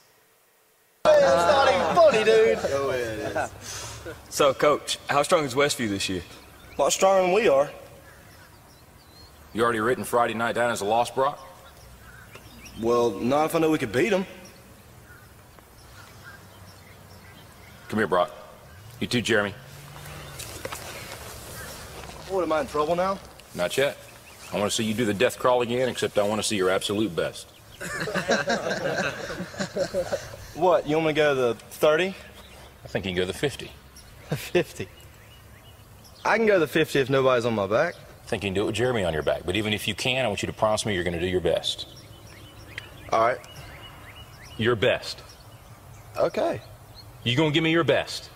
It's 1.05 1.21
not 1.23 1.69
even 1.73 1.97
funny, 1.97 2.25
dude. 2.25 3.88
It 4.09 4.17
is. 4.29 4.35
So, 4.35 4.55
Coach, 4.55 4.99
how 5.09 5.23
strong 5.23 5.45
is 5.45 5.55
Westview 5.55 5.89
this 5.89 6.09
year? 6.09 6.23
A 6.77 6.81
lot 6.81 6.93
stronger 6.93 7.23
than 7.23 7.33
we 7.33 7.49
are. 7.49 7.71
You 9.53 9.63
already 9.63 9.81
written 9.81 10.05
Friday 10.05 10.35
night 10.35 10.55
down 10.55 10.71
as 10.71 10.81
a 10.81 10.85
loss, 10.85 11.11
Brock? 11.11 11.45
Well, 12.81 13.11
not 13.11 13.47
if 13.47 13.55
I 13.55 13.59
know 13.59 13.71
we 13.71 13.79
could 13.79 13.93
beat 13.93 14.11
them. 14.11 14.27
Come 17.89 17.99
here, 17.99 18.07
Brock. 18.07 18.31
You 19.01 19.07
too, 19.07 19.23
Jeremy. 19.23 19.55
What, 22.29 22.43
am 22.43 22.53
I 22.53 22.61
in 22.61 22.67
trouble 22.67 22.95
now? 22.95 23.19
Not 23.55 23.77
yet. 23.79 23.97
I 24.53 24.59
want 24.59 24.71
to 24.71 24.77
see 24.77 24.85
you 24.85 24.95
do 24.95 25.05
the 25.05 25.15
death 25.15 25.39
crawl 25.39 25.63
again, 25.63 25.89
except 25.89 26.19
I 26.19 26.23
want 26.23 26.41
to 26.41 26.47
see 26.47 26.57
your 26.57 26.71
absolute 26.71 27.17
best. 27.17 27.49
what, 30.55 30.87
you 30.87 30.97
want 30.97 31.09
me 31.09 31.15
to 31.15 31.17
go 31.17 31.35
to 31.35 31.41
the 31.41 31.55
30? 31.55 32.15
I 32.85 32.89
think 32.89 33.05
you 33.05 33.11
can 33.11 33.17
go 33.17 33.23
to 33.23 33.33
the 33.33 33.39
50. 33.39 33.71
50? 34.37 34.89
I 36.25 36.37
can 36.37 36.47
go 36.47 36.55
to 36.55 36.61
the 36.61 36.67
50 36.67 36.99
if 36.99 37.11
nobody's 37.11 37.45
on 37.45 37.55
my 37.55 37.67
back. 37.67 37.95
I 37.95 38.29
think 38.29 38.43
you 38.43 38.49
can 38.49 38.55
do 38.55 38.63
it 38.63 38.67
with 38.67 38.75
Jeremy 38.75 39.05
on 39.05 39.15
your 39.15 39.23
back. 39.23 39.43
But 39.47 39.57
even 39.57 39.73
if 39.73 39.89
you 39.89 39.95
can, 39.95 40.25
I 40.25 40.29
want 40.29 40.43
you 40.43 40.47
to 40.47 40.53
promise 40.53 40.85
me 40.85 40.95
you're 40.95 41.05
going 41.05 41.15
to 41.15 41.21
do 41.21 41.27
your 41.27 41.41
best. 41.41 41.87
All 43.11 43.21
right. 43.21 43.39
Your 44.59 44.77
best. 44.77 45.23
Okay. 46.17 46.61
You 47.25 47.37
going 47.37 47.51
to 47.51 47.55
give 47.55 47.65
me 47.65 47.71
your 47.71 47.85
best? 47.85 48.29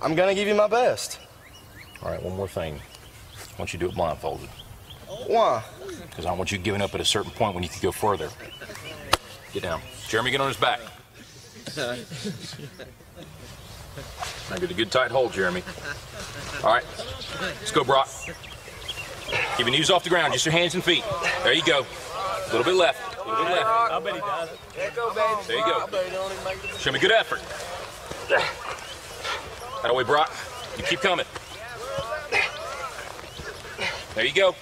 I'm 0.00 0.14
going 0.14 0.28
to 0.28 0.34
give 0.34 0.46
you 0.46 0.54
my 0.54 0.68
best. 0.68 1.18
All 2.02 2.10
right, 2.10 2.22
one 2.22 2.36
more 2.36 2.48
thing. 2.48 2.74
I 2.74 3.58
want 3.58 3.72
you 3.72 3.78
to 3.78 3.86
do 3.86 3.90
it 3.90 3.94
blindfolded. 3.94 4.48
Why? 5.26 5.62
Because 6.08 6.26
I 6.26 6.32
want 6.32 6.52
you 6.52 6.58
giving 6.58 6.80
up 6.80 6.94
at 6.94 7.00
a 7.00 7.04
certain 7.04 7.32
point 7.32 7.54
when 7.54 7.64
you 7.64 7.68
can 7.68 7.82
go 7.82 7.92
further. 7.92 8.30
Get 9.52 9.64
down. 9.64 9.82
Jeremy, 10.08 10.30
get 10.30 10.40
on 10.40 10.48
his 10.48 10.56
back. 10.56 10.80
I 14.50 14.58
get 14.58 14.70
a 14.70 14.74
good 14.74 14.90
tight 14.90 15.10
hold, 15.10 15.32
Jeremy. 15.32 15.62
All 16.64 16.74
right, 16.74 16.84
let's 17.40 17.70
go, 17.70 17.84
Brock. 17.84 18.08
Keep 19.56 19.66
your 19.66 19.70
knees 19.70 19.90
off 19.90 20.02
the 20.02 20.10
ground, 20.10 20.32
just 20.32 20.44
your 20.44 20.52
hands 20.52 20.74
and 20.74 20.82
feet. 20.82 21.04
There 21.44 21.52
you 21.52 21.62
go. 21.62 21.86
A 21.86 22.48
little 22.50 22.64
bit 22.64 22.74
left. 22.74 23.16
A 23.16 23.28
little 23.28 23.44
bit 23.44 23.52
left. 23.52 23.66
I 23.68 24.00
bet 24.00 24.14
he 24.14 24.20
does 24.20 24.48
it. 24.50 24.58
There 25.46 25.56
you 25.56 25.64
go. 25.64 25.86
Show 26.78 26.92
me 26.92 26.98
good 26.98 27.12
effort. 27.12 27.40
That 29.82 29.94
way, 29.94 30.04
Brock. 30.04 30.32
You 30.76 30.84
keep 30.84 31.00
coming. 31.00 31.26
There 34.14 34.24
you 34.24 34.34
go. 34.34 34.54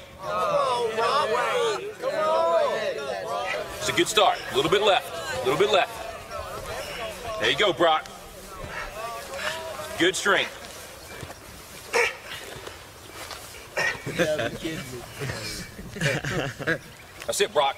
It's 3.79 3.89
a 3.89 3.93
good 3.93 4.09
start. 4.09 4.39
A 4.53 4.55
little 4.57 4.71
bit 4.71 4.83
left. 4.83 5.43
A 5.43 5.45
little 5.45 5.59
bit 5.59 5.73
left. 5.73 5.91
There 7.41 7.51
you 7.51 7.57
go, 7.57 7.73
Brock. 7.73 8.08
Good 9.99 10.15
strength. 10.15 10.55
That's 17.27 17.41
it, 17.41 17.53
Brock. 17.53 17.77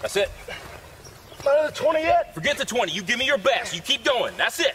That's 0.00 0.16
it. 0.16 0.30
Not 1.44 1.74
the 1.74 1.80
20 1.80 2.00
yet? 2.00 2.34
Forget 2.34 2.56
the 2.56 2.64
20. 2.64 2.92
You 2.92 3.02
give 3.02 3.18
me 3.18 3.26
your 3.26 3.38
best. 3.38 3.74
You 3.74 3.82
keep 3.82 4.02
going. 4.04 4.34
That's 4.36 4.60
it. 4.60 4.74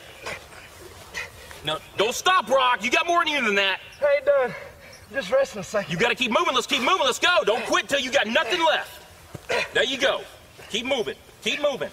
No, 1.66 1.80
don't 1.98 2.14
stop, 2.14 2.46
Brock. 2.46 2.84
You 2.84 2.92
got 2.92 3.08
more 3.08 3.24
in 3.24 3.28
you 3.28 3.44
than 3.44 3.56
that. 3.56 3.80
I 4.02 4.16
ain't 4.18 4.26
done. 4.26 4.52
I'm 5.10 5.16
just 5.16 5.32
resting 5.32 5.62
a 5.62 5.64
second. 5.64 5.92
You 5.92 5.98
got 5.98 6.10
to 6.10 6.16
keep 6.16 6.32
moving. 6.32 6.54
Let's 6.54 6.68
keep 6.68 6.82
moving. 6.82 7.06
Let's 7.06 7.20
go. 7.20 7.44
Don't 7.44 7.66
quit 7.66 7.90
till 7.90 8.00
you 8.00 8.12
got 8.12 8.28
nothing 8.28 8.60
left. 8.64 9.04
There 9.74 9.84
you 9.84 9.98
go. 9.98 10.22
Keep 10.70 10.86
moving. 10.86 11.16
Keep 11.42 11.62
moving. 11.62 11.90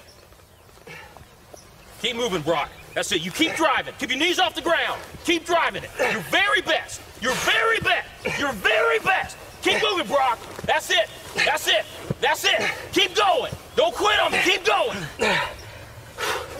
Keep 2.03 2.17
moving, 2.17 2.43
Brock. 2.43 2.69
That's 2.95 3.11
it. 3.11 3.23
You 3.23 3.31
keep 3.31 3.55
driving. 3.57 3.95
Keep 3.99 4.11
your 4.11 4.19
knees 4.19 4.39
off 4.39 4.55
the 4.55 4.63
ground. 4.63 5.01
Keep 5.25 5.45
driving 5.45 5.83
it. 5.83 5.91
Your 6.13 6.23
very 6.23 6.63
best. 6.63 7.01
Your 7.21 7.35
very 7.35 7.81
best. 7.81 8.39
Your 8.39 8.53
very 8.53 9.01
best. 9.01 9.37
Keep 9.63 9.83
moving, 9.83 10.07
Brock. 10.07 10.39
That's 10.63 10.91
it. 10.91 11.09
That's 11.45 11.67
it. 11.67 11.85
That's 12.21 12.45
it. 12.45 12.61
Keep 12.93 13.17
going. 13.17 13.53
Don't 13.77 13.95
quit 13.95 14.19
on 14.21 14.31
me. 14.33 14.39
Keep 14.45 14.65
going. 14.65 14.97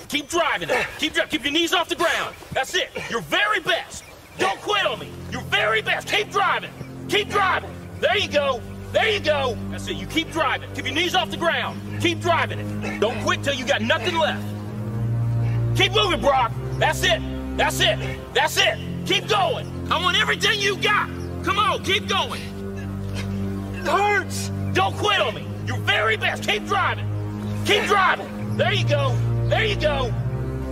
Keep 0.09 0.29
driving 0.29 0.71
it. 0.71 0.87
Keep. 0.99 1.15
Keep 1.31 1.45
your 1.45 1.53
knees 1.53 1.73
off 1.73 1.89
the 1.89 1.95
ground. 1.95 2.35
That's 2.53 2.75
it. 2.75 2.91
Your 3.11 3.21
very 3.23 3.61
best. 3.61 4.05
Don't 4.39 4.61
quit 4.61 4.85
on 4.85 4.99
me. 4.99 5.11
Your 5.31 5.43
very 5.43 5.83
best. 5.83 6.09
Keep 6.09 6.31
driving. 6.31 6.71
Keep 7.09 7.29
driving. 7.29 7.71
There 8.01 8.17
you 8.17 8.29
go. 8.29 8.61
There 8.93 9.09
you 9.09 9.21
go. 9.21 9.57
That's 9.71 9.89
it. 9.89 9.97
You 9.97 10.07
keep 10.07 10.31
driving. 10.33 10.71
Keep 10.75 10.87
your 10.87 10.95
knees 10.95 11.15
off 11.15 11.31
the 11.31 11.37
ground. 11.37 11.81
Keep 12.01 12.21
driving 12.21 12.59
it. 12.59 13.01
Don't 13.01 13.21
quit 13.23 13.43
till 13.45 13.55
you 13.55 13.67
got 13.67 13.83
nothing 13.83 14.17
left. 14.17 14.54
Keep 15.77 15.93
moving, 15.93 16.21
Brock. 16.21 16.53
That's 16.79 17.03
it. 17.03 17.21
That's 17.57 17.81
it. 17.81 17.99
That's 18.33 18.57
it. 18.57 18.79
Keep 19.07 19.29
going. 19.29 19.71
I 19.91 20.03
want 20.03 20.17
everything 20.17 20.61
you 20.61 20.77
got. 20.77 21.09
Come 21.45 21.59
on, 21.59 21.83
keep 21.83 22.09
going. 22.09 22.41
It 23.75 23.87
hurts. 23.87 24.51
Don't 24.73 24.97
quit 24.97 25.21
on 25.21 25.35
me. 25.35 25.47
Your 25.67 25.79
very 25.79 26.17
best. 26.17 26.49
Keep 26.49 26.67
driving. 26.67 27.07
Keep 27.67 27.85
driving. 27.85 28.57
There 28.57 28.73
you 28.73 28.87
go. 28.89 29.17
There 29.49 29.65
you 29.65 29.77
go. 29.77 30.13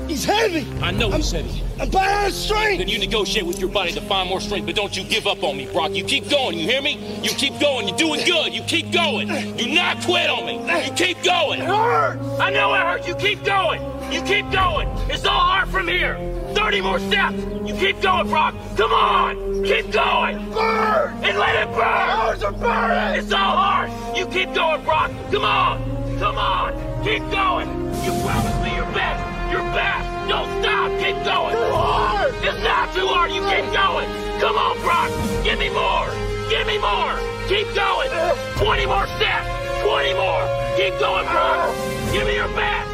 He's 0.06 0.24
heavy. 0.24 0.66
I 0.80 0.90
know 0.92 1.10
he's 1.10 1.30
heavy. 1.30 1.62
I'm 1.80 1.94
at 1.96 2.32
strength. 2.32 2.78
Then 2.78 2.88
you 2.88 2.98
negotiate 2.98 3.44
with 3.44 3.58
your 3.58 3.68
body 3.68 3.92
to 3.92 4.00
find 4.02 4.28
more 4.28 4.40
strength, 4.40 4.66
but 4.66 4.76
don't 4.76 4.96
you 4.96 5.04
give 5.04 5.26
up 5.26 5.42
on 5.42 5.56
me, 5.56 5.66
Brock. 5.66 5.92
You 5.92 6.04
keep 6.04 6.28
going, 6.30 6.58
you 6.58 6.66
hear 6.66 6.82
me? 6.82 7.20
You 7.22 7.30
keep 7.30 7.58
going, 7.60 7.88
you're 7.88 7.96
doing 7.96 8.24
good. 8.24 8.54
You 8.54 8.62
keep 8.62 8.92
going. 8.92 9.28
Do 9.56 9.66
not 9.66 10.00
quit 10.04 10.30
on 10.30 10.46
me. 10.46 10.86
You 10.86 10.92
keep 10.92 11.22
going. 11.22 11.60
It 11.60 11.66
hurts. 11.66 12.40
I 12.40 12.50
know 12.50 12.74
it 12.74 12.80
hurts. 12.80 13.08
You 13.08 13.14
keep 13.14 13.42
going. 13.44 13.91
You 14.12 14.20
keep 14.20 14.50
going. 14.50 14.88
It's 15.08 15.24
all 15.24 15.40
hard 15.40 15.70
from 15.70 15.88
here. 15.88 16.18
30 16.54 16.80
more 16.82 16.98
steps. 16.98 17.34
You 17.64 17.74
keep 17.74 18.02
going, 18.02 18.28
Brock. 18.28 18.54
Come 18.76 18.92
on. 18.92 19.64
Keep 19.64 19.90
going. 19.90 20.50
Burn. 20.52 21.24
And 21.24 21.38
let 21.38 21.56
it 21.56 21.72
burn. 21.72 21.80
Hours 21.80 22.42
are 22.42 22.52
burning. 22.52 23.18
It's 23.18 23.32
all 23.32 23.56
hard. 23.56 23.90
You 24.14 24.26
keep 24.26 24.52
going, 24.52 24.84
Brock. 24.84 25.10
Come 25.30 25.46
on. 25.46 26.18
Come 26.18 26.36
on. 26.36 26.74
Keep 27.02 27.22
going. 27.30 27.68
You 28.04 28.12
promised 28.20 28.60
me 28.60 28.76
your 28.76 28.90
best. 28.92 29.50
Your 29.50 29.64
best. 29.72 30.28
Don't 30.28 30.60
stop. 30.60 30.90
Keep 31.00 31.16
going. 31.24 31.56
Too 31.56 31.72
hard. 31.72 32.34
It's 32.44 32.62
not 32.62 32.92
too 32.92 33.06
hard. 33.06 33.32
You 33.32 33.40
keep 33.48 33.64
going. 33.72 34.08
Come 34.44 34.56
on, 34.60 34.76
Brock. 34.84 35.08
Give 35.42 35.58
me 35.58 35.70
more. 35.72 36.12
Give 36.52 36.66
me 36.66 36.76
more. 36.76 37.16
Keep 37.48 37.72
going. 37.74 38.12
20 38.60 38.86
more 38.86 39.06
steps. 39.16 39.48
20 39.80 40.14
more. 40.20 40.44
Keep 40.76 41.00
going, 41.00 41.24
Brock. 41.32 41.74
Give 42.12 42.26
me 42.26 42.36
your 42.36 42.52
best. 42.52 42.91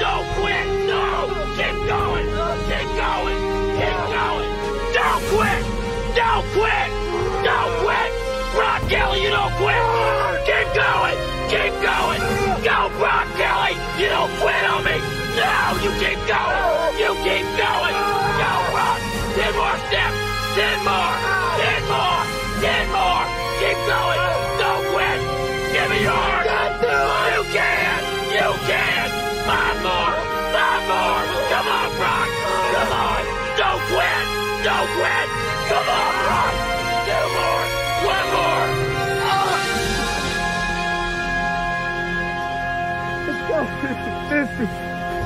Don't 0.00 0.24
quit. 0.40 0.64
No. 0.88 1.28
Keep 1.60 1.76
going. 1.84 2.24
Keep 2.72 2.88
going. 2.96 3.40
Keep 3.76 4.00
going. 4.16 4.50
Don't 4.96 5.22
quit. 5.28 5.60
Don't 6.16 6.46
quit. 6.56 6.88
Don't 7.44 7.72
quit. 7.84 8.10
Brock 8.56 8.80
Kelly, 8.88 9.20
you 9.20 9.28
don't 9.28 9.52
quit. 9.60 9.84
Keep 10.48 10.68
going. 10.72 11.16
Keep 11.52 11.74
going. 11.84 12.20
Go, 12.64 12.88
Brock 12.96 13.28
Kelly. 13.36 13.76
You 14.00 14.08
don't 14.08 14.32
quit 14.40 14.64
on 14.72 14.88
me. 14.88 14.96
No, 15.36 15.52
you 15.84 15.92
keep 16.00 16.16
going. 16.24 16.64
You 16.96 17.12
keep 17.20 17.44
going. 17.60 17.96
Go, 18.40 18.52
Brock. 18.72 19.00
Ten 19.36 19.52
more 19.52 19.78
steps. 19.84 20.16
Ten 20.56 20.78
more. 20.80 21.12
Ten 21.60 21.80
more. 21.92 22.20
Ten 22.64 22.84
more. 22.88 23.24
Keep 23.60 23.78
going. 23.84 24.20
Don't 24.64 24.84
quit. 24.96 25.18
Give 25.76 25.88
me 25.92 26.00
yours. 26.08 26.44
You 27.36 27.42
can. 27.52 28.00
You 28.32 28.50
can. 28.64 28.99
Five 29.50 29.82
more. 29.82 30.14
Five 30.54 30.82
more. 30.86 31.22
Come 31.50 31.66
on, 31.66 31.90
Brock. 31.98 32.30
Come 32.70 32.92
on. 33.02 33.22
Don't 33.58 33.82
quit. 33.90 34.24
Don't 34.62 34.90
quit. 34.94 35.26
Come 35.70 35.88
on, 35.90 36.12
Brock. 36.22 36.54
Two 37.06 37.26
more. 37.34 37.64
One 38.14 38.26
more. 38.36 38.68
Let's 43.26 43.42
go 43.50 43.58
50 43.82 44.10
50. 44.30 44.70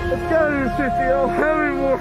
Let's 0.08 0.24
go 0.32 0.40
to 0.48 0.56
the 0.64 0.70
50. 0.70 0.84
I 0.84 1.08
don't 1.10 1.28
have 1.28 1.58
any 1.60 1.76
more. 1.76 2.00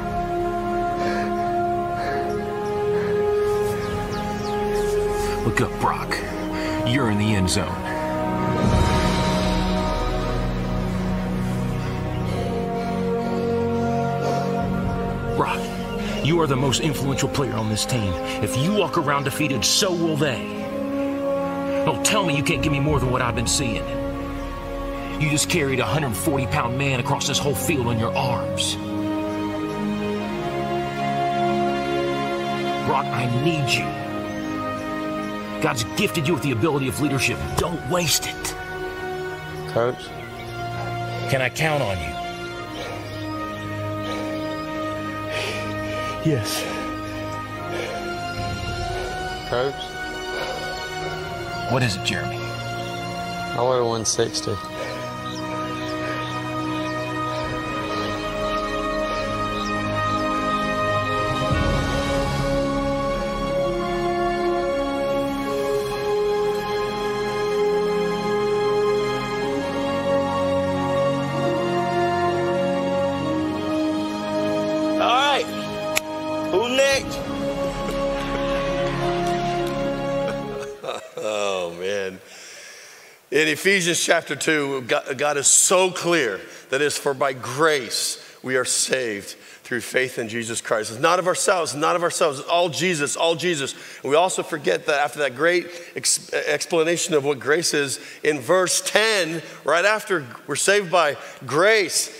Look 5.43 5.59
up, 5.59 5.73
Brock. 5.81 6.11
You're 6.87 7.11
in 7.11 7.17
the 7.17 7.35
end 7.35 7.49
zone. 7.49 7.92
You 16.23 16.39
are 16.39 16.47
the 16.47 16.55
most 16.55 16.79
influential 16.79 17.27
player 17.27 17.53
on 17.53 17.69
this 17.69 17.85
team. 17.85 18.13
If 18.41 18.55
you 18.57 18.73
walk 18.73 18.97
around 18.97 19.25
defeated, 19.25 19.65
so 19.65 19.91
will 19.91 20.15
they. 20.15 20.63
Don't 21.85 22.05
tell 22.05 22.25
me 22.25 22.35
you 22.37 22.43
can't 22.43 22.63
give 22.63 22.71
me 22.71 22.79
more 22.79 22.99
than 22.99 23.11
what 23.11 23.21
I've 23.21 23.35
been 23.35 23.47
seeing. 23.47 23.83
You 25.21 25.29
just 25.29 25.49
carried 25.49 25.79
a 25.79 25.83
140 25.83 26.47
pound 26.47 26.77
man 26.77 27.01
across 27.01 27.27
this 27.27 27.37
whole 27.37 27.55
field 27.55 27.87
on 27.87 27.99
your 27.99 28.15
arms. 28.15 28.75
Brock, 32.87 33.05
I 33.05 33.25
need 33.43 33.69
you. 33.69 34.03
God's 35.61 35.83
gifted 35.95 36.27
you 36.27 36.33
with 36.33 36.43
the 36.43 36.51
ability 36.51 36.87
of 36.87 37.01
leadership. 37.01 37.37
Don't 37.57 37.89
waste 37.89 38.27
it. 38.27 38.55
Coach, 39.69 40.07
Can 41.29 41.41
I 41.41 41.49
count 41.49 41.81
on 41.81 41.97
you? 41.97 42.22
Yes. 46.25 46.63
coach, 49.49 49.73
What 51.71 51.83
is 51.83 51.95
it, 51.97 52.03
Jeremy? 52.05 52.37
I 52.37 53.57
weigh 53.59 53.81
160. 53.81 54.51
Next? 76.75 77.19
Oh, 81.25 81.73
man. 81.79 82.19
In 83.31 83.47
Ephesians 83.47 84.03
chapter 84.03 84.35
2, 84.35 84.81
God, 84.81 85.17
God 85.17 85.37
is 85.37 85.47
so 85.47 85.89
clear 85.89 86.41
that 86.69 86.81
it's 86.81 86.97
for 86.97 87.13
by 87.13 87.31
grace 87.31 88.19
we 88.43 88.57
are 88.57 88.65
saved 88.65 89.29
through 89.63 89.79
faith 89.79 90.19
in 90.19 90.27
Jesus 90.27 90.59
Christ. 90.59 90.91
It's 90.91 90.99
not 90.99 91.17
of 91.17 91.27
ourselves, 91.27 91.73
not 91.73 91.95
of 91.95 92.03
ourselves. 92.03 92.39
It's 92.39 92.47
all 92.49 92.67
Jesus, 92.67 93.15
all 93.15 93.35
Jesus. 93.35 93.73
And 94.03 94.11
we 94.11 94.17
also 94.17 94.43
forget 94.43 94.85
that 94.87 94.99
after 94.99 95.19
that 95.19 95.35
great 95.35 95.67
ex- 95.95 96.33
explanation 96.33 97.13
of 97.13 97.23
what 97.23 97.39
grace 97.39 97.73
is, 97.73 97.99
in 98.23 98.41
verse 98.41 98.81
10, 98.81 99.41
right 99.63 99.85
after 99.85 100.25
we're 100.45 100.55
saved 100.55 100.91
by 100.91 101.15
grace, 101.45 102.11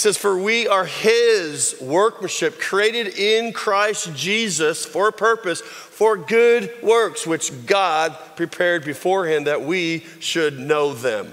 says, 0.00 0.16
For 0.16 0.38
we 0.38 0.66
are 0.66 0.84
his 0.84 1.76
workmanship, 1.80 2.58
created 2.60 3.18
in 3.18 3.52
Christ 3.52 4.14
Jesus 4.14 4.84
for 4.84 5.08
a 5.08 5.12
purpose, 5.12 5.60
for 5.60 6.16
good 6.16 6.72
works, 6.82 7.26
which 7.26 7.66
God 7.66 8.16
prepared 8.36 8.84
beforehand 8.84 9.46
that 9.46 9.62
we 9.62 10.04
should 10.18 10.58
know 10.58 10.94
them. 10.94 11.26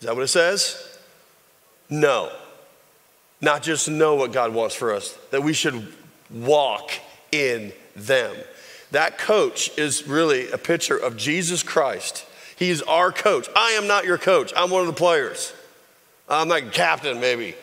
Is 0.00 0.06
that 0.06 0.14
what 0.14 0.22
it 0.22 0.28
says? 0.28 0.98
No. 1.88 2.30
Not 3.40 3.62
just 3.62 3.88
know 3.88 4.14
what 4.14 4.32
God 4.32 4.52
wants 4.52 4.74
for 4.74 4.92
us, 4.92 5.16
that 5.30 5.42
we 5.42 5.52
should 5.52 5.92
walk 6.30 6.90
in 7.32 7.72
them. 7.96 8.34
That 8.90 9.18
coach 9.18 9.76
is 9.78 10.06
really 10.06 10.50
a 10.50 10.58
picture 10.58 10.96
of 10.96 11.16
Jesus 11.16 11.62
Christ. 11.62 12.26
He's 12.56 12.82
our 12.82 13.12
coach. 13.12 13.48
I 13.54 13.72
am 13.72 13.86
not 13.86 14.04
your 14.04 14.18
coach, 14.18 14.52
I'm 14.56 14.70
one 14.70 14.80
of 14.82 14.86
the 14.86 14.92
players. 14.92 15.52
I'm 16.28 16.48
like 16.48 16.72
captain, 16.72 17.20
maybe, 17.20 17.54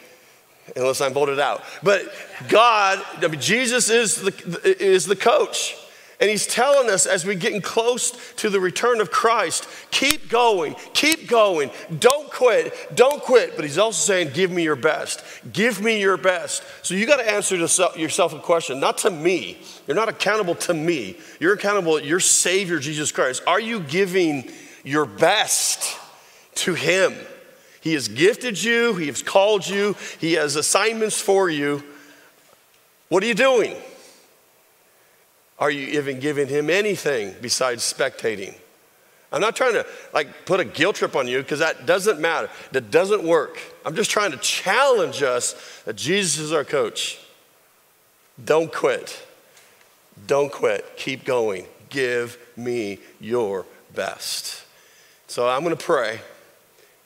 unless 0.75 1.01
I'm 1.01 1.13
voted 1.13 1.39
out. 1.39 1.63
But 1.83 2.11
God, 2.49 3.03
I 3.17 3.27
mean, 3.27 3.39
Jesus 3.39 3.89
is 3.89 4.21
the, 4.21 4.83
is 4.83 5.05
the 5.05 5.15
coach. 5.15 5.75
And 6.19 6.29
he's 6.29 6.47
telling 6.47 6.89
us 6.89 7.05
as 7.05 7.25
we're 7.25 7.35
getting 7.35 7.61
close 7.61 8.33
to 8.35 8.49
the 8.49 8.59
return 8.59 9.01
of 9.01 9.11
Christ, 9.11 9.67
keep 9.91 10.29
going, 10.29 10.75
keep 10.93 11.27
going, 11.27 11.71
don't 11.99 12.31
quit, 12.31 12.73
don't 12.95 13.21
quit. 13.21 13.57
But 13.57 13.65
he's 13.65 13.77
also 13.77 14.13
saying, 14.13 14.31
give 14.33 14.49
me 14.49 14.63
your 14.63 14.77
best, 14.77 15.23
give 15.51 15.81
me 15.81 15.99
your 15.99 16.15
best. 16.15 16.63
So 16.83 16.93
you 16.93 17.05
got 17.05 17.17
to 17.17 17.29
answer 17.29 17.57
yourself 17.57 18.33
a 18.33 18.39
question, 18.39 18.79
not 18.79 18.99
to 18.99 19.11
me. 19.11 19.57
You're 19.87 19.95
not 19.95 20.07
accountable 20.07 20.55
to 20.55 20.73
me. 20.73 21.17
You're 21.41 21.53
accountable 21.53 21.99
to 21.99 22.05
your 22.05 22.21
Savior, 22.21 22.79
Jesus 22.79 23.11
Christ. 23.11 23.43
Are 23.45 23.59
you 23.59 23.81
giving 23.81 24.49
your 24.85 25.05
best 25.05 25.97
to 26.55 26.75
him? 26.75 27.13
He 27.85 27.93
has 27.93 28.07
gifted 28.07 28.61
you, 28.63 28.95
he 28.95 29.05
has 29.05 29.21
called 29.21 29.67
you, 29.67 29.95
he 30.19 30.33
has 30.33 30.55
assignments 30.55 31.21
for 31.21 31.51
you. 31.51 31.83
What 33.09 33.21
are 33.21 33.27
you 33.27 33.35
doing? 33.35 33.75
Are 35.59 35.69
you 35.69 35.99
even 35.99 36.19
giving 36.19 36.47
him 36.47 36.71
anything 36.71 37.35
besides 37.43 37.83
spectating? 37.83 38.55
I'm 39.31 39.39
not 39.39 39.55
trying 39.55 39.73
to 39.73 39.85
like 40.15 40.47
put 40.47 40.59
a 40.59 40.65
guilt 40.65 40.95
trip 40.95 41.15
on 41.15 41.27
you 41.27 41.43
because 41.43 41.59
that 41.59 41.85
doesn't 41.85 42.19
matter. 42.19 42.49
That 42.71 42.89
doesn't 42.89 43.21
work. 43.23 43.59
I'm 43.85 43.95
just 43.95 44.09
trying 44.09 44.31
to 44.31 44.37
challenge 44.37 45.21
us 45.21 45.83
that 45.85 45.95
Jesus 45.95 46.39
is 46.39 46.51
our 46.51 46.63
coach. 46.63 47.19
Don't 48.43 48.73
quit. 48.73 49.23
Don't 50.25 50.51
quit. 50.51 50.97
Keep 50.97 51.23
going. 51.23 51.67
Give 51.89 52.35
me 52.57 52.97
your 53.19 53.67
best. 53.93 54.63
So 55.27 55.47
I'm 55.47 55.63
going 55.63 55.77
to 55.77 55.83
pray. 55.83 56.19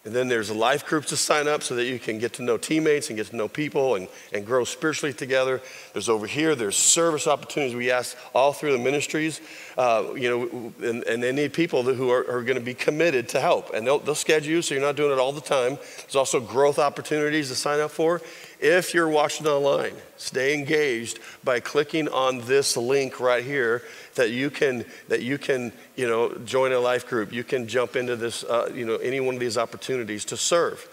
And 0.09 0.15
then 0.15 0.27
there's 0.27 0.49
life 0.49 0.87
groups 0.87 1.09
to 1.09 1.17
sign 1.17 1.47
up 1.47 1.61
so 1.61 1.75
that 1.75 1.85
you 1.85 1.99
can 1.99 2.17
get 2.17 2.33
to 2.33 2.41
know 2.41 2.57
teammates 2.57 3.09
and 3.09 3.15
get 3.15 3.27
to 3.27 3.35
know 3.35 3.47
people 3.47 3.93
and, 3.93 4.07
and 4.33 4.43
grow 4.43 4.63
spiritually 4.63 5.13
together. 5.13 5.61
There's 5.93 6.09
over 6.09 6.25
here, 6.25 6.55
there's 6.55 6.77
service 6.77 7.27
opportunities 7.27 7.75
we 7.75 7.91
ask 7.91 8.17
all 8.33 8.51
through 8.51 8.71
the 8.71 8.79
ministries. 8.79 9.39
Uh, 9.77 10.15
you 10.15 10.27
know, 10.27 10.73
and, 10.83 11.03
and, 11.03 11.21
they 11.21 11.31
need 11.31 11.53
people 11.53 11.83
who 11.83 12.09
are, 12.09 12.27
are 12.27 12.41
going 12.41 12.57
to 12.57 12.63
be 12.63 12.73
committed 12.73 13.29
to 13.29 13.39
help. 13.39 13.71
And 13.71 13.85
they'll, 13.85 13.99
they'll 13.99 14.15
schedule 14.15 14.49
you 14.49 14.61
so 14.63 14.73
you're 14.73 14.83
not 14.83 14.95
doing 14.95 15.11
it 15.11 15.19
all 15.19 15.31
the 15.31 15.41
time. 15.41 15.77
There's 15.99 16.15
also 16.15 16.39
growth 16.39 16.79
opportunities 16.79 17.49
to 17.49 17.55
sign 17.55 17.79
up 17.79 17.91
for. 17.91 18.19
If 18.59 18.93
you're 18.93 19.07
watching 19.07 19.47
online, 19.47 19.93
stay 20.17 20.53
engaged 20.53 21.19
by 21.45 21.61
clicking 21.61 22.09
on 22.09 22.41
this 22.45 22.75
link 22.75 23.21
right 23.21 23.43
here 23.43 23.83
that 24.15 24.31
you 24.31 24.49
can 24.49 24.83
that 25.07 25.21
you 25.21 25.37
can 25.37 25.71
you 25.95 26.07
know 26.07 26.35
join 26.43 26.73
a 26.73 26.79
life 26.79 27.07
group. 27.07 27.31
You 27.31 27.45
can 27.45 27.67
jump 27.67 27.95
into 27.95 28.17
this 28.17 28.43
uh, 28.43 28.69
you 28.73 28.85
know 28.85 28.97
any 28.97 29.21
one 29.21 29.35
of 29.35 29.39
these 29.39 29.57
opportunities 29.57 30.25
to 30.25 30.37
serve. 30.37 30.87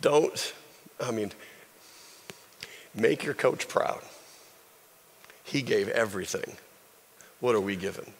Don't 0.00 0.52
I 1.02 1.10
mean 1.12 1.32
make 2.94 3.24
your 3.24 3.34
coach 3.34 3.66
proud. 3.66 4.02
He 5.44 5.62
gave 5.62 5.88
everything. 5.88 6.56
What 7.40 7.54
are 7.54 7.60
we 7.60 7.76
given? 7.76 8.12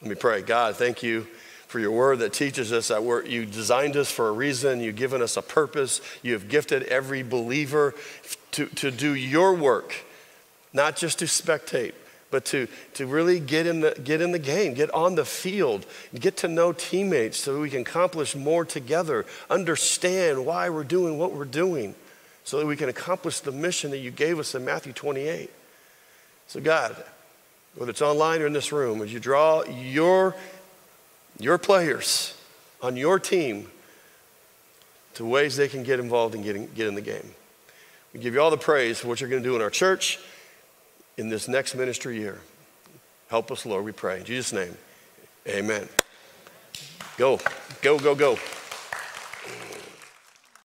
Let 0.00 0.08
me 0.08 0.14
pray. 0.16 0.42
God, 0.42 0.74
thank 0.74 1.04
you 1.04 1.28
for 1.72 1.80
your 1.80 1.90
word 1.90 2.18
that 2.18 2.34
teaches 2.34 2.70
us 2.70 2.88
that 2.88 3.02
you 3.26 3.46
designed 3.46 3.96
us 3.96 4.10
for 4.10 4.28
a 4.28 4.32
reason. 4.32 4.80
You've 4.80 4.94
given 4.94 5.22
us 5.22 5.38
a 5.38 5.42
purpose. 5.42 6.02
You 6.22 6.34
have 6.34 6.46
gifted 6.46 6.82
every 6.82 7.22
believer 7.22 7.94
to, 8.52 8.66
to 8.66 8.90
do 8.90 9.14
your 9.14 9.54
work, 9.54 9.94
not 10.74 10.96
just 10.96 11.20
to 11.20 11.24
spectate, 11.24 11.94
but 12.30 12.44
to, 12.46 12.68
to 12.92 13.06
really 13.06 13.40
get 13.40 13.66
in, 13.66 13.80
the, 13.80 13.98
get 14.04 14.20
in 14.20 14.32
the 14.32 14.38
game, 14.38 14.74
get 14.74 14.90
on 14.92 15.14
the 15.14 15.24
field, 15.24 15.86
get 16.14 16.36
to 16.38 16.48
know 16.48 16.74
teammates 16.74 17.38
so 17.38 17.58
we 17.58 17.70
can 17.70 17.80
accomplish 17.80 18.36
more 18.36 18.66
together, 18.66 19.24
understand 19.48 20.44
why 20.44 20.68
we're 20.68 20.84
doing 20.84 21.18
what 21.18 21.32
we're 21.32 21.46
doing, 21.46 21.94
so 22.44 22.58
that 22.58 22.66
we 22.66 22.76
can 22.76 22.90
accomplish 22.90 23.40
the 23.40 23.52
mission 23.52 23.92
that 23.92 23.98
you 23.98 24.10
gave 24.10 24.38
us 24.38 24.54
in 24.54 24.62
Matthew 24.62 24.92
28. 24.92 25.50
So, 26.48 26.60
God, 26.60 27.02
whether 27.76 27.90
it's 27.90 28.02
online 28.02 28.42
or 28.42 28.46
in 28.46 28.52
this 28.52 28.72
room, 28.72 29.00
as 29.00 29.10
you 29.10 29.20
draw 29.20 29.64
your 29.64 30.34
your 31.38 31.58
players 31.58 32.34
on 32.80 32.96
your 32.96 33.18
team 33.18 33.70
to 35.14 35.24
ways 35.24 35.56
they 35.56 35.68
can 35.68 35.82
get 35.82 36.00
involved 36.00 36.34
and 36.34 36.44
get 36.44 36.74
get 36.74 36.86
in 36.86 36.94
the 36.94 37.00
game. 37.00 37.34
We 38.12 38.20
give 38.20 38.34
you 38.34 38.40
all 38.40 38.50
the 38.50 38.58
praise 38.58 38.98
for 38.98 39.08
what 39.08 39.20
you're 39.20 39.30
going 39.30 39.42
to 39.42 39.48
do 39.48 39.56
in 39.56 39.62
our 39.62 39.70
church 39.70 40.18
in 41.16 41.28
this 41.28 41.48
next 41.48 41.74
ministry 41.74 42.18
year. 42.18 42.40
Help 43.28 43.50
us, 43.50 43.64
Lord, 43.64 43.84
we 43.84 43.92
pray. 43.92 44.18
In 44.18 44.24
Jesus' 44.24 44.52
name, 44.52 44.76
amen. 45.48 45.88
Go, 47.16 47.40
go, 47.80 47.98
go, 47.98 48.14
go. 48.14 48.38